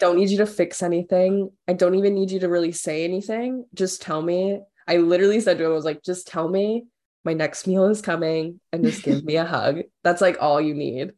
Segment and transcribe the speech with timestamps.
[0.00, 1.50] don't need you to fix anything.
[1.68, 3.66] I don't even need you to really say anything.
[3.74, 4.60] Just tell me.
[4.86, 6.84] I literally said to him, I was like, just tell me
[7.24, 9.82] my next meal is coming and just give me a hug.
[10.02, 11.12] That's like all you need.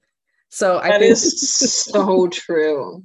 [0.50, 3.04] So I That think is so true.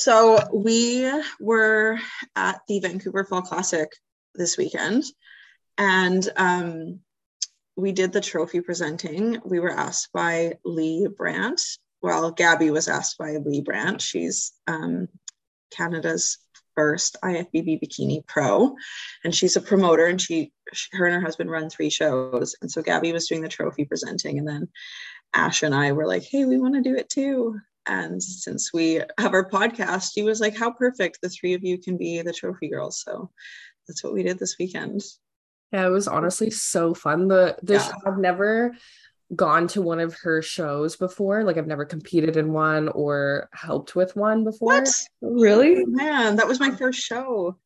[0.00, 1.98] So we were
[2.34, 3.90] at the Vancouver Fall Classic
[4.34, 5.04] this weekend,
[5.76, 7.00] and um,
[7.76, 9.42] we did the trophy presenting.
[9.44, 11.60] We were asked by Lee Brandt.
[12.00, 14.00] Well, Gabby was asked by Lee Brandt.
[14.00, 15.06] She's um,
[15.70, 16.38] Canada's
[16.74, 18.74] first IFBB bikini pro,
[19.22, 20.06] and she's a promoter.
[20.06, 22.56] And she, she, her and her husband run three shows.
[22.62, 24.68] And so Gabby was doing the trophy presenting, and then
[25.34, 27.60] Ash and I were like, "Hey, we want to do it too."
[27.90, 31.76] And since we have our podcast, he was like, How perfect the three of you
[31.76, 33.02] can be the trophy girls.
[33.04, 33.30] So
[33.88, 35.02] that's what we did this weekend.
[35.72, 37.26] Yeah, it was honestly so fun.
[37.26, 37.90] The the Yeah.
[38.06, 38.76] I've never
[39.34, 41.42] gone to one of her shows before.
[41.42, 44.68] Like I've never competed in one or helped with one before.
[44.68, 44.88] What?
[45.20, 45.84] Really?
[45.84, 47.58] Man, that was my first show.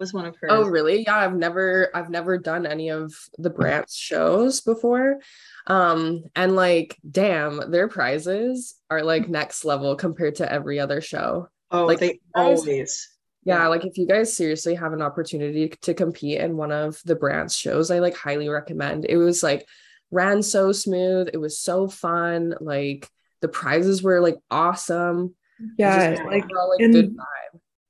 [0.00, 0.48] Was one of her.
[0.50, 1.04] Oh, really?
[1.04, 5.20] Yeah, I've never I've never done any of the Brandt's shows before.
[5.68, 11.48] Um and like damn, their prizes are like next level compared to every other show.
[11.70, 13.08] Oh, like, they always.
[13.44, 13.68] Yeah, Yeah.
[13.68, 17.56] like if you guys seriously have an opportunity to compete in one of the Brandt's
[17.56, 19.04] shows, I like highly recommend.
[19.08, 19.66] It was like
[20.10, 21.28] ran so smooth.
[21.32, 22.54] It was so fun.
[22.60, 23.08] Like
[23.40, 25.34] the prizes were like awesome.
[25.78, 27.16] Yeah, just like overall, like in- good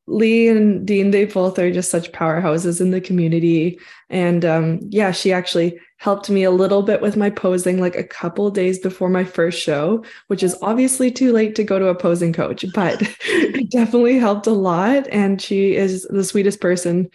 [0.06, 3.78] Lee and Dean, they both are just such powerhouses in the community.
[4.10, 8.02] And um, yeah, she actually helped me a little bit with my posing like a
[8.02, 11.94] couple days before my first show, which is obviously too late to go to a
[11.94, 15.06] posing coach, but it definitely helped a lot.
[15.08, 17.08] And she is the sweetest person.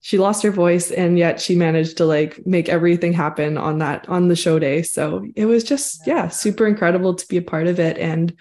[0.00, 4.08] She lost her voice and yet she managed to like make everything happen on that
[4.08, 4.82] on the show day.
[4.82, 7.96] So it was just, yeah, super incredible to be a part of it.
[7.98, 8.36] And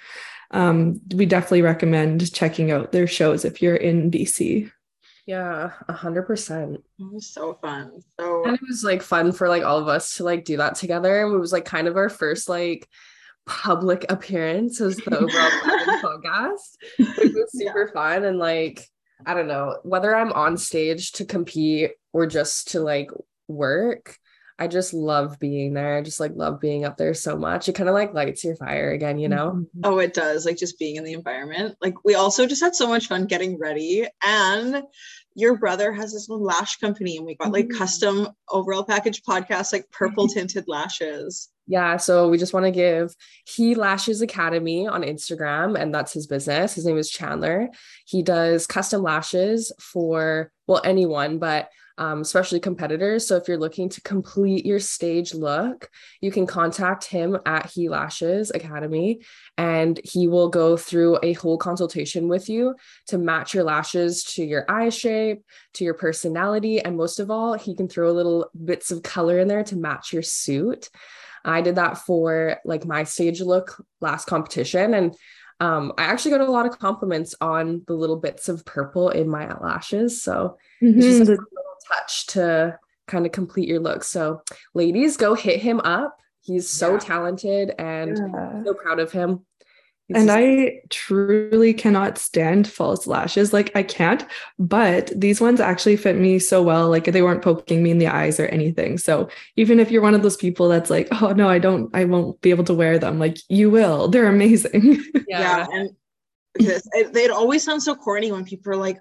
[0.51, 4.71] um, we definitely recommend checking out their shows if you're in BC.
[5.25, 6.83] Yeah, a hundred percent.
[6.99, 8.01] It was so fun.
[8.19, 10.75] So And it was like fun for like all of us to like do that
[10.75, 11.21] together.
[11.21, 12.87] It was like kind of our first like
[13.45, 15.29] public appearance as the overall
[15.63, 16.77] package podcast.
[16.97, 18.85] It was super fun and like
[19.25, 23.11] I don't know whether I'm on stage to compete or just to like
[23.47, 24.17] work.
[24.61, 25.97] I just love being there.
[25.97, 27.67] I just like love being up there so much.
[27.67, 29.65] It kind of like lights your fire again, you know?
[29.83, 30.45] Oh, it does.
[30.45, 31.77] Like just being in the environment.
[31.81, 34.05] Like we also just had so much fun getting ready.
[34.23, 34.83] And
[35.33, 37.77] your brother has his own lash company, and we got like Mhm.
[37.77, 41.49] custom overall package podcasts, like purple tinted lashes.
[41.65, 43.15] Yeah, so we just want to give
[43.47, 46.75] He Lashes Academy on Instagram, and that's his business.
[46.75, 47.69] His name is Chandler.
[48.05, 51.69] He does custom lashes for well anyone, but
[52.01, 53.27] um, especially competitors.
[53.27, 55.87] So if you're looking to complete your stage look,
[56.19, 59.21] you can contact him at He Lashes Academy,
[59.55, 62.73] and he will go through a whole consultation with you
[63.09, 65.43] to match your lashes to your eye shape,
[65.75, 69.47] to your personality, and most of all, he can throw little bits of color in
[69.47, 70.89] there to match your suit.
[71.45, 75.15] I did that for like my stage look last competition and
[75.59, 79.29] um, I actually got a lot of compliments on the little bits of purple in
[79.29, 80.23] my lashes.
[80.23, 80.57] So
[80.97, 81.45] it's just a little
[81.91, 84.03] touch to kind of complete your look.
[84.03, 84.41] So
[84.73, 86.17] ladies, go hit him up.
[86.41, 86.99] He's so Yeah.
[86.99, 88.63] talented and Yeah.
[88.63, 89.45] so proud of him.
[90.07, 93.53] He's And just- I truly cannot stand false lashes.
[93.53, 94.25] Like I can't,
[94.59, 96.89] but these ones actually fit me so well.
[96.89, 98.97] Like they weren't poking me in the eyes or anything.
[98.97, 102.05] So even if you're one of those people that's like, oh no, I don't, I
[102.05, 103.19] won't be able to wear them.
[103.19, 104.07] Like you will.
[104.07, 105.03] They're amazing.
[105.27, 105.65] Yeah.
[105.71, 105.91] and
[106.55, 108.99] this, it, they'd always sound so corny when people are like,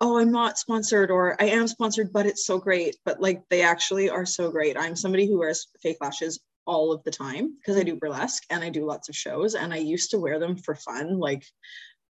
[0.00, 2.96] oh, I'm not sponsored or I am sponsored, but it's so great.
[3.04, 4.76] But like they actually are so great.
[4.78, 8.62] I'm somebody who wears fake lashes all of the time because I do burlesque and
[8.62, 11.44] I do lots of shows and I used to wear them for fun, like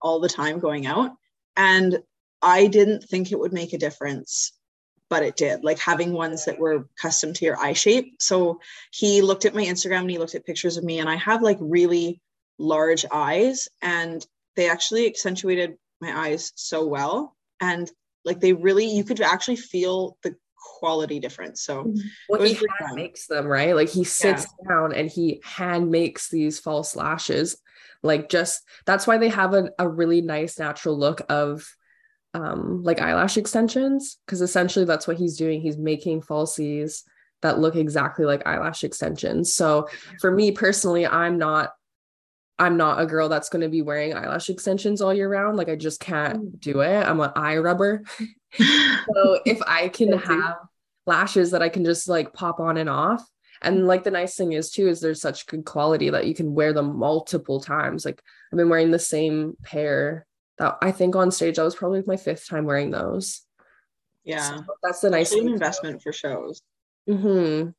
[0.02, 1.12] all the time going out.
[1.56, 1.98] And
[2.42, 4.52] I didn't think it would make a difference,
[5.08, 5.64] but it did.
[5.64, 8.16] Like having ones that were custom to your eye shape.
[8.20, 8.60] So
[8.92, 11.42] he looked at my Instagram and he looked at pictures of me, and I have
[11.42, 12.20] like really
[12.58, 14.24] large eyes, and
[14.56, 17.36] they actually accentuated my eyes so well.
[17.60, 17.90] And
[18.24, 20.36] like they really, you could actually feel the
[20.78, 21.62] quality difference.
[21.62, 21.92] So
[22.28, 23.74] well, he hand makes them, right?
[23.74, 27.60] Like he sits down and he hand makes these false lashes.
[28.02, 31.66] Like just that's why they have a, a really nice natural look of
[32.34, 35.60] um like eyelash extensions because essentially that's what he's doing.
[35.60, 37.02] He's making falsies
[37.42, 39.54] that look exactly like eyelash extensions.
[39.54, 39.88] So
[40.20, 41.72] for me personally, I'm not
[42.58, 45.56] I'm not a girl that's going to be wearing eyelash extensions all year round.
[45.56, 47.06] Like I just can't do it.
[47.06, 48.02] I'm an eye rubber.
[48.54, 50.56] so if I can have
[51.06, 53.24] lashes that I can just like pop on and off.
[53.60, 56.54] And like the nice thing is too is there's such good quality that you can
[56.54, 58.04] wear them multiple times.
[58.04, 58.22] Like
[58.52, 60.26] I've been wearing the same pair
[60.58, 63.42] that I think on stage I was probably my fifth time wearing those.
[64.24, 64.58] Yeah.
[64.58, 66.62] So that's the nice investment for shows.
[67.08, 67.70] Mm-hmm.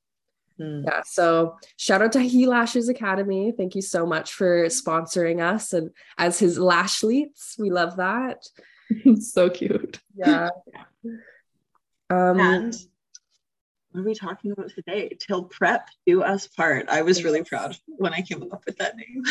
[0.60, 0.84] Mm.
[0.86, 1.02] Yeah.
[1.06, 3.54] So shout out to He Lashes Academy.
[3.56, 7.56] Thank you so much for sponsoring us and as his lash leads.
[7.58, 8.46] We love that.
[9.20, 10.00] so cute.
[10.16, 10.50] Yeah.
[12.12, 12.76] Um, and
[13.92, 15.18] what are we talking about today?
[15.20, 16.88] Till prep do us part.
[16.90, 19.24] I was really proud when I came up with that name.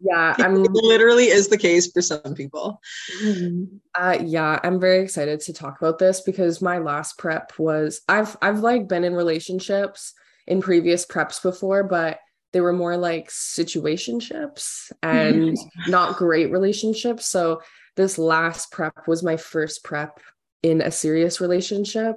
[0.00, 2.80] Yeah, I'm it literally is the case for some people.
[3.22, 3.76] Mm-hmm.
[3.94, 8.36] Uh yeah, I'm very excited to talk about this because my last prep was I've
[8.40, 10.14] I've like been in relationships
[10.46, 12.18] in previous preps before, but
[12.52, 15.56] they were more like situationships and
[15.88, 17.26] not great relationships.
[17.26, 17.60] So
[17.96, 20.20] this last prep was my first prep
[20.62, 22.16] in a serious relationship.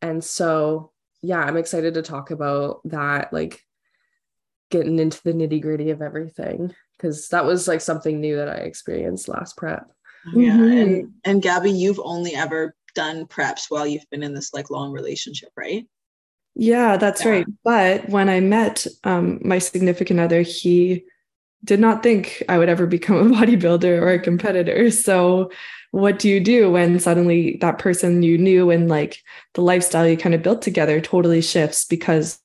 [0.00, 0.92] And so,
[1.22, 3.60] yeah, I'm excited to talk about that, like
[4.70, 8.56] getting into the nitty gritty of everything, because that was like something new that I
[8.56, 9.90] experienced last prep.
[10.34, 10.52] Yeah.
[10.52, 10.78] Mm-hmm.
[10.78, 14.92] And, and Gabby, you've only ever done preps while you've been in this like long
[14.92, 15.86] relationship, right?
[16.54, 17.30] Yeah, that's yeah.
[17.30, 17.46] right.
[17.64, 21.04] But when I met um, my significant other, he
[21.64, 24.90] did not think I would ever become a bodybuilder or a competitor.
[24.90, 25.50] So,
[25.92, 29.18] what do you do when suddenly that person you knew and like
[29.52, 32.40] the lifestyle you kind of built together totally shifts because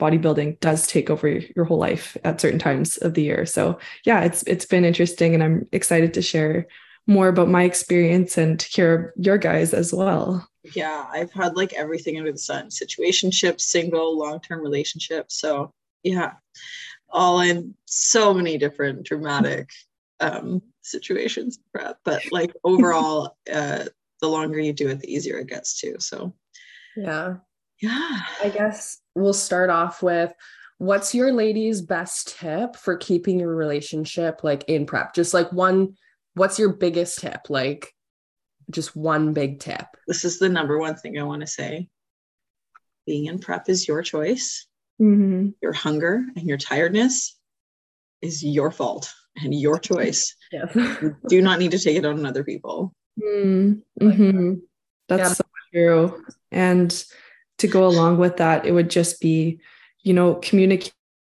[0.00, 3.44] bodybuilding does take over your whole life at certain times of the year.
[3.46, 6.66] So, yeah, it's it's been interesting and I'm excited to share
[7.06, 12.18] more about my experience and hear your guys as well yeah, I've had like everything
[12.18, 15.38] under the sun situationships, single, long term relationships.
[15.40, 15.72] So,
[16.02, 16.32] yeah,
[17.10, 19.70] all in so many different dramatic
[20.20, 23.84] um, situations, but like overall, uh,
[24.20, 25.96] the longer you do it, the easier it gets too.
[25.98, 26.34] So,
[26.96, 27.36] yeah.
[27.80, 28.20] Yeah.
[28.42, 30.32] I guess we'll start off with
[30.78, 35.14] what's your lady's best tip for keeping your relationship like in prep?
[35.14, 35.96] Just like one,
[36.34, 37.48] what's your biggest tip?
[37.48, 37.92] Like,
[38.72, 39.86] just one big tip.
[40.06, 41.88] This is the number one thing I want to say.
[43.06, 44.66] Being in prep is your choice.
[45.00, 45.50] Mm-hmm.
[45.60, 47.36] Your hunger and your tiredness
[48.20, 50.36] is your fault and your choice.
[50.50, 50.66] Yeah.
[50.74, 52.94] you do not need to take it on other people.
[53.22, 54.54] Mm-hmm.
[55.08, 55.32] That's yeah.
[55.32, 56.24] so true.
[56.50, 57.04] And
[57.58, 59.60] to go along with that, it would just be,
[60.02, 60.92] you know, communication.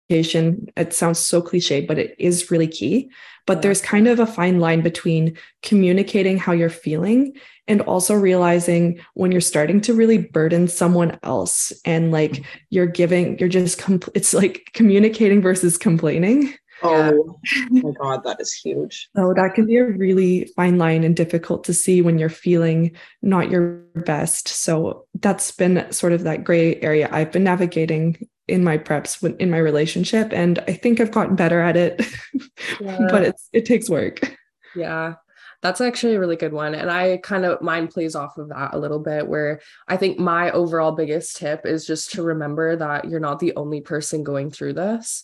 [0.10, 3.12] It sounds so cliche, but it is really key.
[3.46, 7.34] But there's kind of a fine line between communicating how you're feeling
[7.68, 12.44] and also realizing when you're starting to really burden someone else and like mm-hmm.
[12.70, 16.54] you're giving, you're just, compl- it's like communicating versus complaining.
[16.82, 17.40] Oh
[17.70, 19.10] my God, that is huge.
[19.16, 22.96] So that can be a really fine line and difficult to see when you're feeling
[23.22, 24.48] not your best.
[24.48, 29.50] So that's been sort of that gray area I've been navigating in my preps in
[29.50, 32.06] my relationship and i think i've gotten better at it
[32.82, 33.08] yeah.
[33.10, 34.36] but it's it takes work.
[34.76, 35.16] Yeah.
[35.62, 38.74] That's actually a really good one and i kind of mine plays off of that
[38.74, 39.60] a little bit where
[39.90, 43.82] i think my overall biggest tip is just to remember that you're not the only
[43.82, 45.24] person going through this.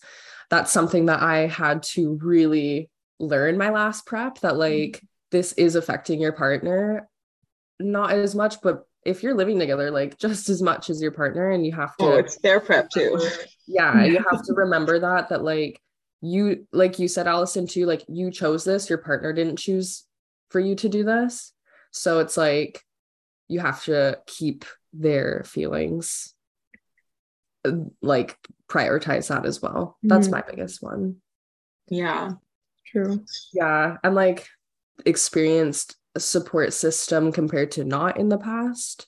[0.50, 2.90] That's something that i had to really
[3.20, 4.60] learn my last prep that mm-hmm.
[4.60, 5.02] like
[5.32, 7.08] this is affecting your partner
[7.80, 11.52] not as much but if you're living together like just as much as your partner
[11.52, 13.20] and you have to oh, it's their prep too.
[13.68, 15.80] Yeah you have to remember that that like
[16.22, 20.04] you like you said Alison too like you chose this your partner didn't choose
[20.50, 21.54] for you to do this.
[21.92, 22.82] So it's like
[23.48, 26.34] you have to keep their feelings
[27.64, 28.38] uh, like
[28.68, 29.98] prioritize that as well.
[30.02, 30.36] That's mm-hmm.
[30.36, 31.18] my biggest one.
[31.90, 32.32] Yeah.
[32.88, 33.24] True.
[33.54, 34.48] Yeah and like
[35.06, 39.08] experienced support system compared to not in the past?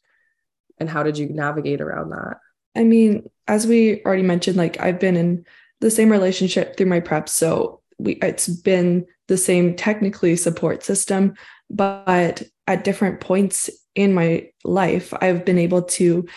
[0.77, 2.37] And how did you navigate around that?
[2.75, 5.45] I mean, as we already mentioned, like I've been in
[5.79, 7.29] the same relationship through my prep.
[7.29, 11.33] So we it's been the same technically support system,
[11.69, 16.27] but at different points in my life, I've been able to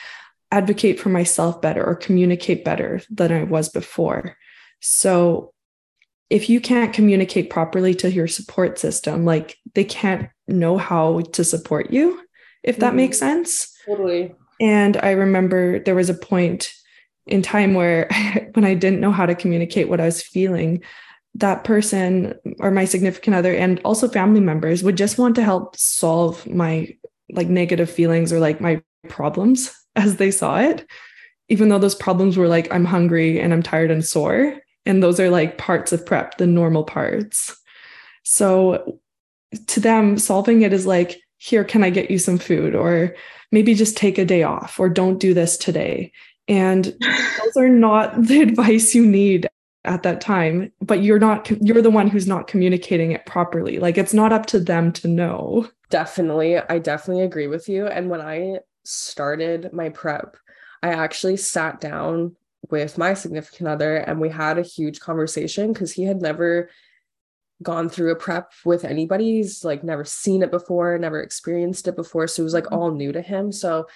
[0.50, 4.36] advocate for myself better or communicate better than I was before.
[4.80, 5.52] So
[6.30, 11.44] if you can't communicate properly to your support system, like they can't know how to
[11.44, 12.20] support you,
[12.62, 12.96] if that mm-hmm.
[12.96, 13.74] makes sense.
[13.86, 14.34] Totally.
[14.60, 16.72] And I remember there was a point
[17.26, 18.08] in time where
[18.54, 20.82] when I didn't know how to communicate what I was feeling,
[21.34, 25.76] that person or my significant other and also family members would just want to help
[25.76, 26.88] solve my
[27.32, 30.84] like negative feelings or like my problems as they saw it
[31.48, 35.20] even though those problems were like i'm hungry and i'm tired and sore And those
[35.20, 37.56] are like parts of prep, the normal parts.
[38.22, 38.99] So
[39.68, 42.74] to them, solving it is like, here, can I get you some food?
[42.74, 43.14] Or
[43.50, 46.12] maybe just take a day off, or don't do this today.
[46.48, 46.84] And
[47.44, 49.48] those are not the advice you need
[49.84, 53.96] at that time but you're not you're the one who's not communicating it properly like
[53.96, 58.20] it's not up to them to know definitely i definitely agree with you and when
[58.20, 60.36] i started my prep
[60.82, 62.36] i actually sat down
[62.68, 66.68] with my significant other and we had a huge conversation because he had never
[67.62, 71.96] gone through a prep with anybody he's like never seen it before never experienced it
[71.96, 72.74] before so it was like mm-hmm.
[72.74, 73.86] all new to him so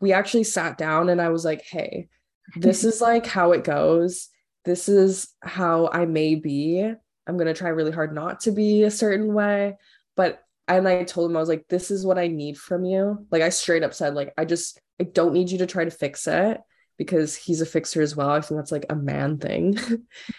[0.00, 2.08] we actually sat down and i was like hey
[2.56, 4.30] this is like how it goes
[4.64, 6.80] this is how I may be.
[7.26, 9.76] I'm going to try really hard not to be a certain way.
[10.16, 13.26] But, and I told him, I was like, this is what I need from you.
[13.30, 15.90] Like, I straight up said, like, I just, I don't need you to try to
[15.90, 16.60] fix it
[16.98, 18.30] because he's a fixer as well.
[18.30, 19.78] I think that's like a man thing.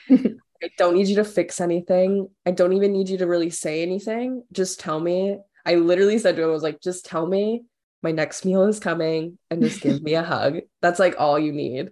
[0.64, 2.30] I don't need you to fix anything.
[2.46, 4.44] I don't even need you to really say anything.
[4.52, 5.40] Just tell me.
[5.66, 7.64] I literally said to him, I was like, just tell me
[8.02, 10.60] my next meal is coming and just give me a hug.
[10.82, 11.92] That's like all you need.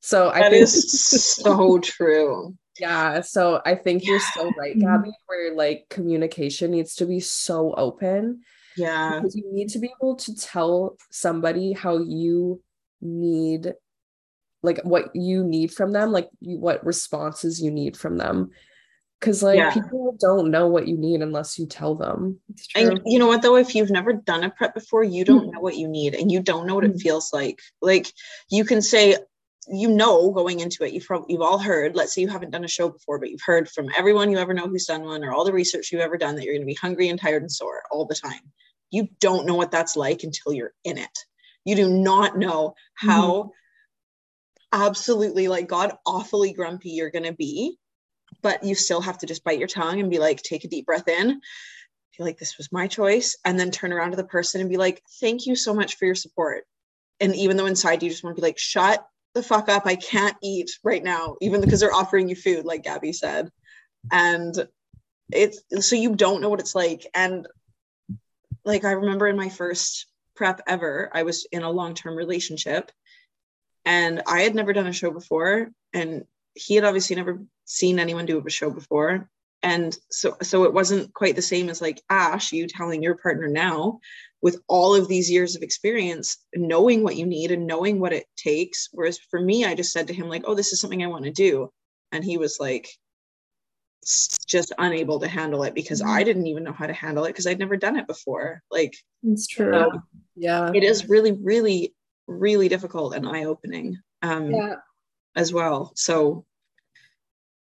[0.00, 2.54] So I that think is so true.
[2.78, 3.22] Yeah.
[3.22, 4.10] So I think yeah.
[4.10, 8.42] you're so right, Gabby, where like communication needs to be so open.
[8.76, 9.18] Yeah.
[9.18, 12.62] Because you need to be able to tell somebody how you
[13.00, 13.72] need
[14.66, 18.50] like what you need from them, like you, what responses you need from them.
[19.22, 19.72] Cause like yeah.
[19.72, 22.38] people don't know what you need unless you tell them.
[22.74, 25.52] And you know what though, if you've never done a prep before, you don't mm-hmm.
[25.52, 26.96] know what you need and you don't know what mm-hmm.
[26.96, 27.60] it feels like.
[27.80, 28.12] Like
[28.50, 29.16] you can say,
[29.68, 32.62] you know going into it you've probably you've all heard let's say you haven't done
[32.62, 35.32] a show before but you've heard from everyone you ever know who's done one or
[35.32, 37.50] all the research you've ever done that you're going to be hungry and tired and
[37.50, 38.40] sore all the time
[38.90, 41.18] you don't know what that's like until you're in it
[41.64, 43.48] you do not know how mm-hmm.
[44.72, 47.76] Absolutely like god awfully grumpy you're going to be
[48.42, 50.86] but you still have to just bite your tongue and be like take a deep
[50.86, 51.40] breath in
[52.12, 54.76] feel like this was my choice and then turn around to the person and be
[54.76, 56.64] like thank you so much for your support
[57.20, 59.06] and even though inside you just want to be like shut
[59.36, 59.86] the fuck up.
[59.86, 63.50] I can't eat right now, even because they're offering you food, like Gabby said.
[64.10, 64.66] And
[65.30, 67.06] it's so you don't know what it's like.
[67.14, 67.46] And
[68.64, 72.90] like I remember in my first prep ever, I was in a long-term relationship
[73.86, 75.70] and I had never done a show before.
[75.94, 76.24] And
[76.54, 79.30] he had obviously never seen anyone do a show before.
[79.62, 83.48] And so so it wasn't quite the same as like Ash, you telling your partner
[83.48, 84.00] now
[84.42, 88.26] with all of these years of experience knowing what you need and knowing what it
[88.36, 91.08] takes whereas for me i just said to him like oh this is something i
[91.08, 91.70] want to do
[92.12, 92.88] and he was like
[94.46, 96.12] just unable to handle it because mm-hmm.
[96.12, 98.94] i didn't even know how to handle it because i'd never done it before like
[99.22, 99.90] it's true
[100.36, 101.94] yeah it is really really
[102.26, 104.74] really difficult and eye-opening um yeah.
[105.34, 106.44] as well so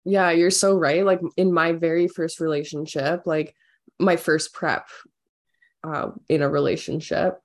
[0.06, 3.56] yeah you're so right like in my very first relationship like
[4.00, 4.88] my first prep
[5.84, 7.40] uh, in a relationship.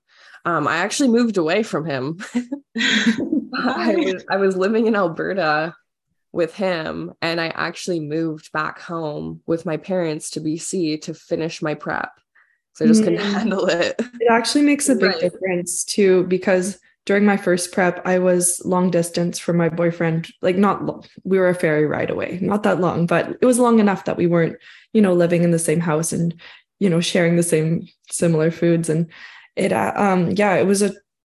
[0.45, 2.19] Um, I actually moved away from him.
[2.77, 5.75] I, was, I was living in Alberta
[6.31, 11.61] with him, and I actually moved back home with my parents to BC to finish
[11.61, 12.11] my prep.
[12.73, 13.33] So I just couldn't mm.
[13.33, 13.95] handle it.
[13.99, 15.19] It actually makes a big right.
[15.19, 20.29] difference too, because during my first prep, I was long distance from my boyfriend.
[20.43, 23.79] Like, not we were a ferry ride away, not that long, but it was long
[23.79, 24.57] enough that we weren't,
[24.93, 26.39] you know, living in the same house and
[26.79, 29.07] you know sharing the same similar foods and
[29.55, 30.93] it uh, um yeah it was a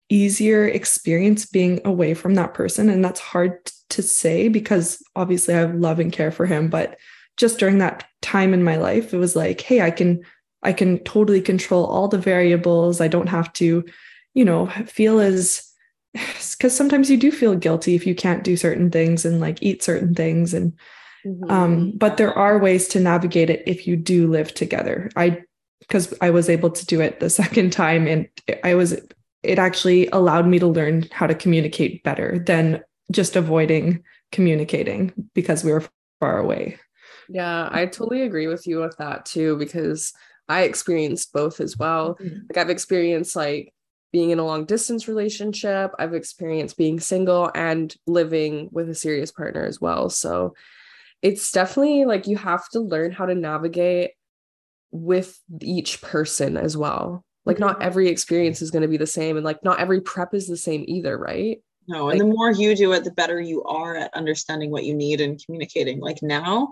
[0.08, 5.64] easier experience being away from that person and that's hard to say because obviously I
[5.64, 6.98] love and care for him but
[7.38, 10.22] just during that time in my life it was like hey I can
[10.62, 13.84] I can totally control all the variables I don't have to
[14.34, 15.68] you know feel as
[16.12, 19.82] because sometimes you do feel guilty if you can't do certain things and like eat
[19.82, 20.72] certain things and
[21.26, 21.50] Mm-hmm.
[21.50, 25.10] Um, but there are ways to navigate it if you do live together.
[25.16, 25.42] I
[25.80, 28.28] because I was able to do it the second time and
[28.64, 28.92] I was
[29.42, 35.64] it actually allowed me to learn how to communicate better than just avoiding communicating because
[35.64, 35.84] we were
[36.20, 36.78] far away.
[37.28, 40.12] Yeah, I totally agree with you with that too because
[40.48, 42.16] I experienced both as well.
[42.20, 42.46] Mm-hmm.
[42.48, 43.72] Like I've experienced like
[44.12, 49.32] being in a long distance relationship, I've experienced being single and living with a serious
[49.32, 50.10] partner as well.
[50.10, 50.54] So
[51.22, 54.10] it's definitely like you have to learn how to navigate
[54.90, 57.24] with each person as well.
[57.46, 57.64] Like mm-hmm.
[57.64, 60.46] not every experience is going to be the same and like not every prep is
[60.46, 61.62] the same either, right?
[61.88, 64.84] No, and like, the more you do it, the better you are at understanding what
[64.84, 66.00] you need and communicating.
[66.00, 66.70] Like now,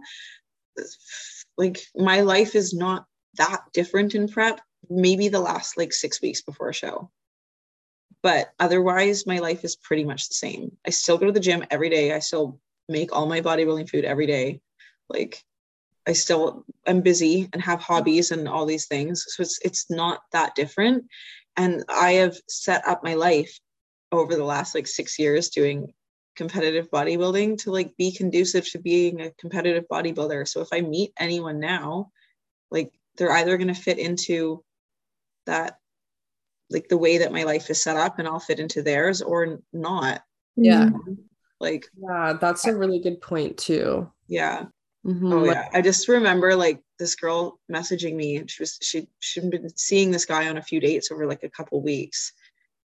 [1.56, 4.60] like my life is not that different in prep.
[4.88, 7.10] Maybe the last like six weeks before a show.
[8.22, 10.76] But otherwise, my life is pretty much the same.
[10.86, 12.12] I still go to the gym every day.
[12.12, 14.60] I still make all my bodybuilding food every day.
[15.08, 15.42] Like
[16.06, 19.24] I still am busy and have hobbies and all these things.
[19.28, 21.06] So it's it's not that different.
[21.56, 23.58] And I have set up my life
[24.12, 25.92] over the last like six years doing
[26.36, 30.48] competitive bodybuilding to like be conducive to being a competitive bodybuilder.
[30.48, 32.10] So if I meet anyone now,
[32.70, 34.64] like they're either going to fit into
[35.46, 35.78] that
[36.70, 39.60] like the way that my life is set up and I'll fit into theirs or
[39.72, 40.22] not.
[40.56, 40.90] Yeah.
[41.60, 44.10] Like yeah, that's a really good point too.
[44.28, 44.66] Yeah.
[45.06, 45.68] Mhm, Oh yeah.
[45.72, 50.10] I just remember like this girl messaging me and she was she she'd been seeing
[50.10, 52.32] this guy on a few dates over like a couple weeks.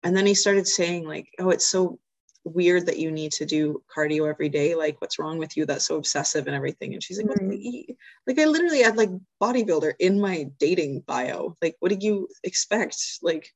[0.03, 1.99] And then he started saying like, "Oh, it's so
[2.45, 4.77] weird that you need to do cardio every day.
[4.77, 5.67] Like what's wrong with you?
[5.67, 8.97] That's so obsessive and everything." And she's like, "What do you- like I literally had
[8.97, 9.11] like
[9.43, 11.57] bodybuilder in my dating bio.
[11.61, 12.97] Like what do you expect?
[13.23, 13.49] Like what,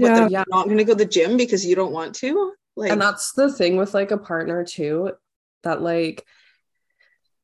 [0.00, 0.20] Yeah.
[0.20, 0.44] they're Yeah.
[0.48, 2.52] not going to go to the gym because you don't want to?
[2.76, 5.12] Like and that's the thing with like a partner too
[5.64, 6.24] that like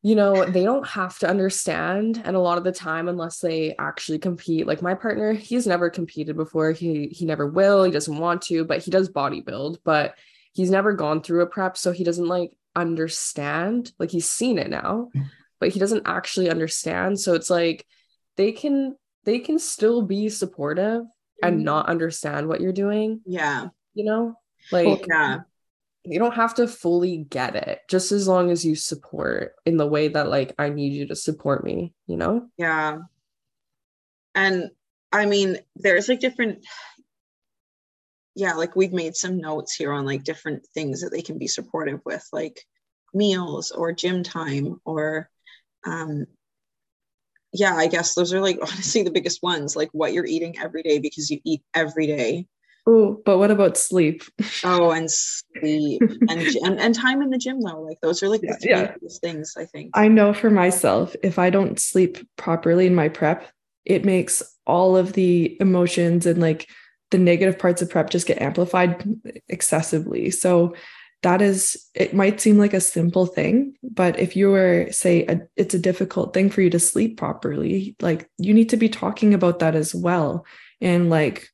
[0.02, 3.74] you know they don't have to understand and a lot of the time unless they
[3.78, 8.18] actually compete like my partner he's never competed before he he never will he doesn't
[8.18, 10.14] want to but he does bodybuild but
[10.52, 14.70] he's never gone through a prep so he doesn't like understand like he's seen it
[14.70, 15.26] now mm-hmm.
[15.58, 17.86] but he doesn't actually understand so it's like
[18.36, 18.94] they can
[19.24, 21.02] they can still be supportive
[21.42, 23.68] and not understand what you're doing yeah.
[23.94, 24.34] you know
[24.72, 25.40] like Yeah.
[26.04, 29.86] you don't have to fully get it just as long as you support in the
[29.86, 32.98] way that like i need you to support me you know Yeah.
[34.34, 34.70] And
[35.12, 36.66] I mean, there's like different,
[38.34, 41.46] yeah, like we've made some notes here on like different things that they can be
[41.46, 42.60] supportive with, like
[43.12, 45.30] meals or gym time or,
[45.86, 46.26] um,
[47.54, 50.82] yeah, I guess those are like honestly the biggest ones, like what you're eating every
[50.82, 52.46] day because you eat every day.
[52.86, 54.22] Oh, but what about sleep?
[54.62, 57.80] Oh, and sleep and, and and time in the gym though.
[57.80, 58.92] Like those are like the three yeah.
[58.92, 59.92] biggest things I think.
[59.94, 63.48] I know for myself, if I don't sleep properly in my prep,
[63.86, 66.68] it makes all of the emotions and like
[67.10, 69.04] the negative parts of prep just get amplified
[69.48, 70.30] excessively.
[70.30, 70.74] So
[71.24, 75.40] that is, it might seem like a simple thing, but if you were, say, a,
[75.56, 79.34] it's a difficult thing for you to sleep properly, like you need to be talking
[79.34, 80.46] about that as well.
[80.80, 81.48] And like,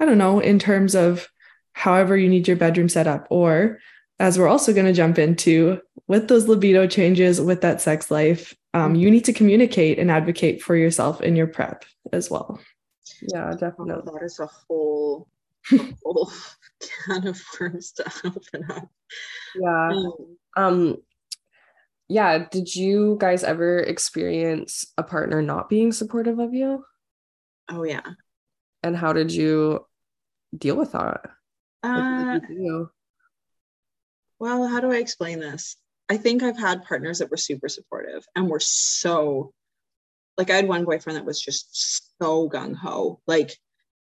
[0.00, 1.28] I don't know, in terms of
[1.72, 3.78] however you need your bedroom set up, or
[4.18, 8.54] as we're also going to jump into with those libido changes with that sex life
[8.74, 12.60] um, you need to communicate and advocate for yourself in your prep as well
[13.32, 15.28] yeah definitely that is a whole,
[15.72, 16.30] a whole
[17.06, 18.88] can of worms to open up.
[19.54, 20.96] yeah Um, um
[22.08, 26.84] yeah did you guys ever experience a partner not being supportive of you
[27.68, 28.06] oh yeah.
[28.82, 29.86] and how did you
[30.56, 31.30] deal with that
[31.82, 32.40] Uh,
[34.38, 35.76] well, how do I explain this?
[36.08, 39.52] I think I've had partners that were super supportive and were so
[40.36, 43.20] like I had one boyfriend that was just so gung ho.
[43.26, 43.58] Like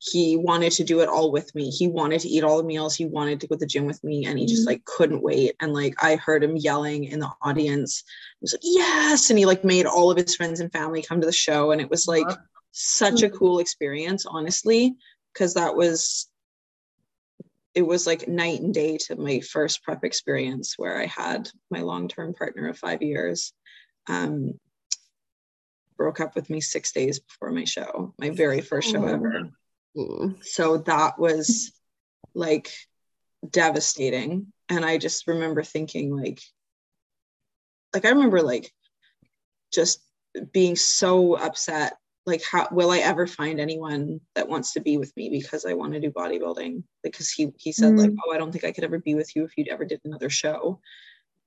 [0.04, 1.70] he wanted to do it all with me.
[1.70, 2.96] He wanted to eat all the meals.
[2.96, 4.72] He wanted to go to the gym with me and he just Mhm.
[4.72, 5.56] like couldn't wait.
[5.60, 8.04] And like I heard him yelling in the audience.
[8.40, 9.30] He was like, yes.
[9.30, 11.70] And he like made all of his friends and family come to the show.
[11.70, 12.26] And it was like
[12.72, 14.96] such a cool experience, honestly,
[15.34, 16.28] because that was
[17.76, 21.82] it was like night and day to my first prep experience where I had my
[21.82, 23.54] long-term partner of five years.
[24.10, 24.60] Um,
[25.96, 29.08] broke up with me six days before my show, my very first show Oh.
[29.08, 29.52] ever.
[29.96, 30.44] Mm.
[30.44, 31.72] So that was
[32.34, 32.72] like
[33.50, 34.52] devastating.
[34.70, 36.42] And I just remember thinking like,
[37.94, 38.72] like I remember like
[39.74, 40.02] just
[40.54, 41.98] being so upset.
[42.26, 45.74] Like, how will I ever find anyone that wants to be with me because I
[45.74, 46.84] want to do bodybuilding?
[47.04, 48.18] Because he he said like, Mm.
[48.26, 50.30] oh, I don't think I could ever be with you if you'd ever did another
[50.30, 50.80] show.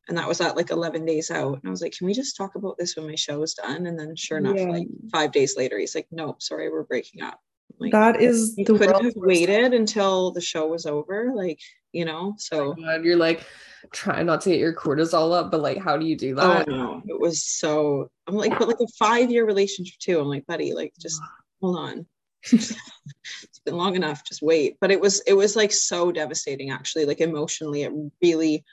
[0.09, 1.55] And that was at like 11 days out.
[1.55, 3.87] And I was like, can we just talk about this when my show is done?
[3.87, 4.65] And then sure enough, Yeah.
[4.69, 7.41] like five days later, he's like, nope, sorry, we're breaking up.
[7.81, 9.27] I'm Like, that is you the could world's have worst.
[9.29, 11.61] waited until the show was over like
[11.93, 13.45] you know so oh God, you're like
[13.93, 16.69] trying not to get your cortisol up but like how do you do oh that?
[16.69, 17.03] no.
[17.07, 20.21] It was so i'm like but like a five year relationship too.
[20.21, 21.21] I'm like buddy like just
[21.61, 22.07] hold on.
[22.53, 24.77] It's been long enough just wait.
[24.81, 27.07] But it was it was like so devastating actually.
[27.07, 28.65] Like emotionally it really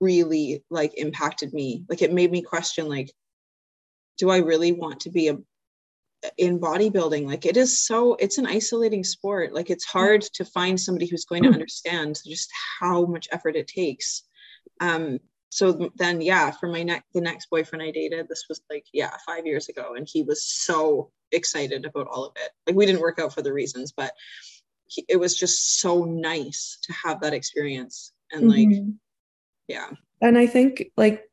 [0.00, 1.84] really like impacted me.
[1.88, 3.10] Like it made me question like
[4.18, 5.38] do i really want to be a
[6.36, 9.54] in bodybuilding like it is so it's an isolating sport.
[9.54, 13.68] Like it's hard to find somebody who's going to understand just how much effort it
[13.68, 14.24] takes.
[14.80, 15.18] Um
[15.52, 19.10] so then yeah for my next the next boyfriend i dated this was like yeah
[19.26, 22.50] five years ago and he was so excited about all of it.
[22.66, 24.12] Like we didn't work out for the reasons but
[24.86, 28.94] he, it was just so nice to have that experience and like Mhm.
[29.68, 29.90] yeah.
[30.20, 31.24] And I think like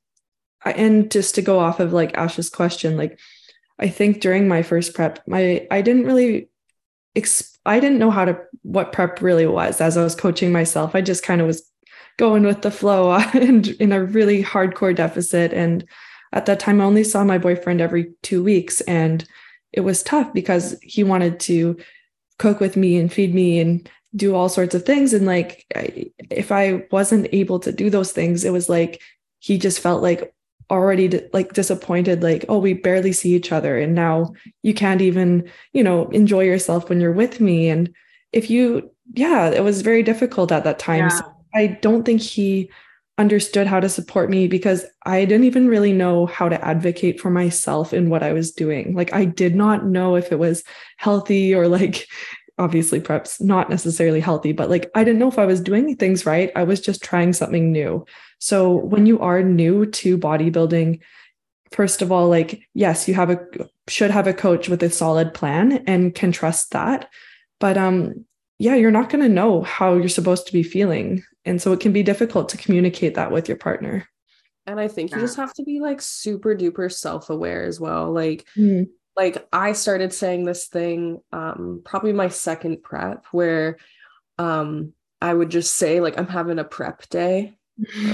[0.66, 3.20] and just to go off of like Ash's question, like
[3.80, 6.50] I think during my first prep, my I didn't really
[7.16, 10.96] exp- I didn't know how to what prep really was as I was coaching myself.
[10.96, 11.70] I just kind of was
[12.18, 15.54] going with the flow and in a really hardcore deficit.
[15.54, 15.86] And
[16.34, 19.26] at that time, I only saw my boyfriend every two weeks, and
[19.72, 21.78] it was tough because he wanted to
[22.40, 25.14] cook with me and feed me and do all sorts of things.
[25.14, 25.66] And like,
[26.30, 29.02] if I wasn't able to do those things, it was like
[29.40, 30.34] he just felt like
[30.70, 35.50] already like disappointed like oh we barely see each other and now you can't even
[35.72, 37.70] you know enjoy yourself when you're with me.
[37.70, 37.94] And
[38.34, 41.00] if you yeah it was very difficult at that time.
[41.00, 41.10] Yeah.
[41.10, 42.70] so i don't think he
[43.18, 47.32] understood how to support me because i didn't even really know how to advocate for
[47.32, 48.94] myself in what i was doing.
[48.94, 50.64] Like i did not know if it was
[50.98, 52.08] healthy or like
[52.60, 56.26] obviously perhaps not necessarily healthy but like i didn't know if i was doing things
[56.26, 56.52] right.
[56.56, 58.06] I was just trying something new
[58.40, 61.00] so when you are new to bodybuilding,
[61.72, 63.40] first of all, like, yes, you have a
[63.88, 67.10] should have a coach with a solid plan and can trust that.
[67.60, 68.26] But um,
[68.60, 71.24] yeah, you're not going to know how you're supposed to be feeling.
[71.46, 74.08] And so it can be difficult to communicate that with your partner.
[74.66, 78.12] And I think you just have to be like super duper self-aware as well.
[78.12, 78.88] Like, mm.
[79.16, 83.78] like I started saying this thing um probably my second prep where
[84.38, 87.57] um I would just say like I'm having a prep day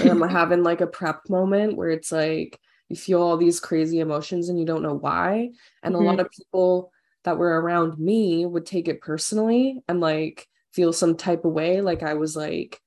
[0.03, 4.49] I'm having like a prep moment where it's like you feel all these crazy emotions
[4.49, 5.51] and you don't know why.
[5.81, 6.03] And mm-hmm.
[6.03, 6.91] a lot of people
[7.23, 11.81] that were around me would take it personally and like feel some type of way.
[11.81, 12.79] Like I was like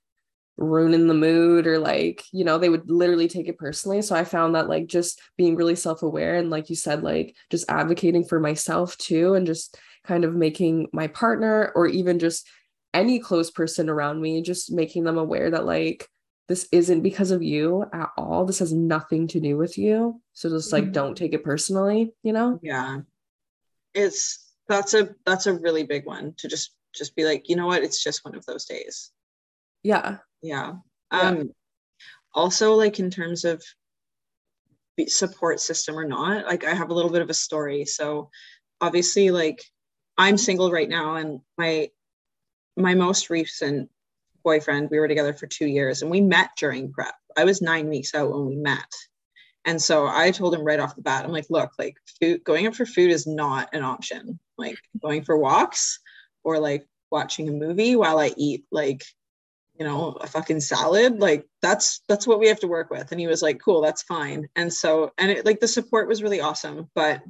[0.59, 4.03] ruining the mood or like, you know, they would literally take it personally.
[4.03, 7.35] So I found that like just being really self aware and like you said, like
[7.51, 12.49] just advocating for myself too and just kind of making my partner or even just
[12.95, 16.09] any close person around me, just making them aware that like,
[16.49, 18.45] this isn't because of you at all.
[18.45, 20.21] This has nothing to do with you.
[20.33, 20.93] So just like mm-hmm.
[20.93, 22.61] don't take it personally, you know?
[22.63, 23.01] Yeah.
[23.95, 27.67] It's that's a that's a really big one to just just be like, you know
[27.67, 29.11] what, it's just one of those days.
[29.83, 30.19] Yeah.
[30.41, 30.75] Yeah.
[31.11, 31.45] Um yeah.
[32.35, 33.63] also like in terms of
[35.09, 37.85] support system or not, like I have a little bit of a story.
[37.87, 38.31] So
[38.81, 39.65] obviously like
[40.17, 41.91] I'm single right now and my
[42.77, 43.91] my most recent
[44.47, 44.89] boyfriend.
[44.91, 47.17] We were together for two years and we met during prep.
[47.37, 48.89] I was nine weeks out when we met.
[49.65, 52.69] And so I told him right off the bat, I'm like, look, like food, going
[52.69, 54.39] out for food is not an option.
[54.57, 55.99] Like going for walks
[56.45, 59.03] or like watching a movie while I eat like,
[59.77, 63.11] you know, a fucking salad, like that's that's what we have to work with.
[63.11, 64.49] And he was like, cool, that's fine.
[64.55, 67.21] And so, and it like the support was really awesome, but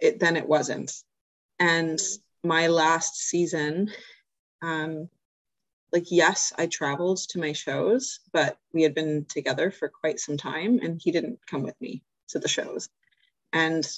[0.00, 0.92] it then it wasn't.
[1.60, 2.00] And
[2.42, 3.92] my last season,
[4.60, 5.08] um,
[5.94, 10.36] like yes i traveled to my shows but we had been together for quite some
[10.36, 12.88] time and he didn't come with me to the shows.
[13.52, 13.88] And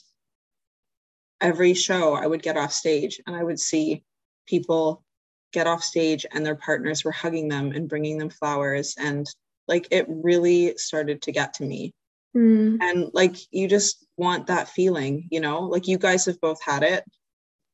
[1.41, 4.05] every show i would get off stage and i would see
[4.47, 5.03] people
[5.53, 8.95] get off stage and their partners were hugging them and bringing them flowers.
[8.99, 9.27] And
[9.69, 11.93] like it really started to get to me.
[12.37, 12.77] Mm.
[12.83, 15.61] and like you just want that feeling you know?
[15.63, 17.05] Like you guys have both had it.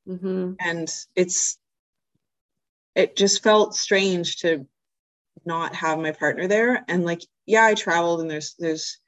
[0.08, 0.54] Mm-hmm.
[0.60, 1.58] and it's
[2.94, 4.66] it just felt strange to
[5.44, 6.84] not have my partner there.
[6.88, 8.98] And like yeah i traveled and there's there's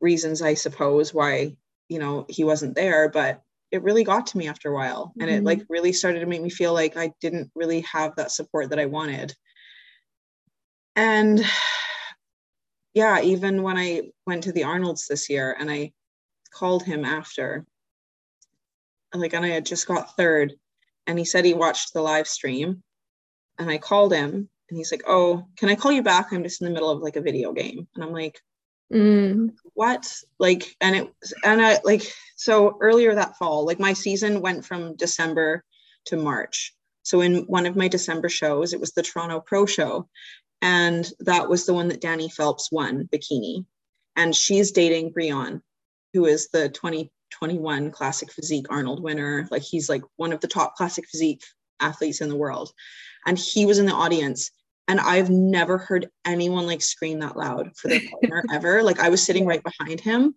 [0.00, 1.56] reasons i suppose why
[1.88, 5.14] you know he wasn't there but it really got to me after a while.
[5.18, 5.38] And mm-hmm.
[5.38, 8.70] it like really started to make me feel like i didn't really have that support
[8.70, 9.34] that i wanted.
[10.94, 11.42] And
[12.94, 15.92] yeah even when i went to the arnolds this year and i
[16.52, 17.64] called him after
[19.14, 20.52] like and i had just got third
[21.06, 22.82] and he said he watched the live stream
[23.62, 26.32] and I called him and he's like, Oh, can I call you back?
[26.32, 27.86] I'm just in the middle of like a video game.
[27.94, 28.40] And I'm like,
[28.92, 29.50] mm.
[29.74, 30.12] What?
[30.38, 31.12] Like, and it,
[31.44, 32.02] and I like,
[32.36, 35.64] so earlier that fall, like my season went from December
[36.06, 36.74] to March.
[37.02, 40.08] So in one of my December shows, it was the Toronto Pro Show.
[40.60, 43.64] And that was the one that Danny Phelps won, bikini.
[44.16, 45.60] And she's dating Breon,
[46.12, 49.48] who is the 2021 Classic Physique Arnold winner.
[49.50, 51.42] Like he's like one of the top classic physique
[51.80, 52.72] athletes in the world
[53.26, 54.50] and he was in the audience
[54.88, 58.82] and I've never heard anyone like scream that loud for their partner ever.
[58.82, 60.34] Like I was sitting right behind him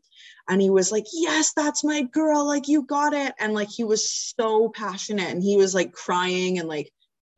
[0.47, 2.45] and he was like, Yes, that's my girl.
[2.45, 3.33] Like you got it.
[3.39, 6.91] And like he was so passionate and he was like crying and like,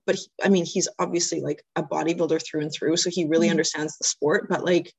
[0.05, 2.97] but he, I mean, he's obviously like a bodybuilder through and through.
[2.97, 3.51] So he really mm-hmm.
[3.51, 4.47] understands the sport.
[4.49, 4.93] But like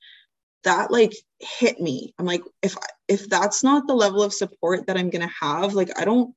[0.65, 2.15] that like hit me.
[2.19, 5.99] I'm like, if if that's not the level of support that I'm gonna have, like
[5.99, 6.35] I don't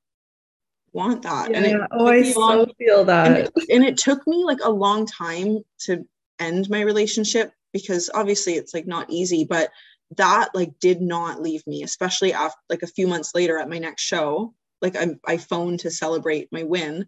[0.94, 1.52] want that.
[1.52, 1.58] Yeah.
[1.58, 3.28] And it oh, I so feel that.
[3.28, 6.06] And it, and it took me like a long time to
[6.40, 9.70] end my relationship because obviously it's like not easy, but
[10.18, 13.80] that like did not leave me, especially after like a few months later at my
[13.80, 14.54] next show.
[14.82, 17.06] Like I, I phoned to celebrate my win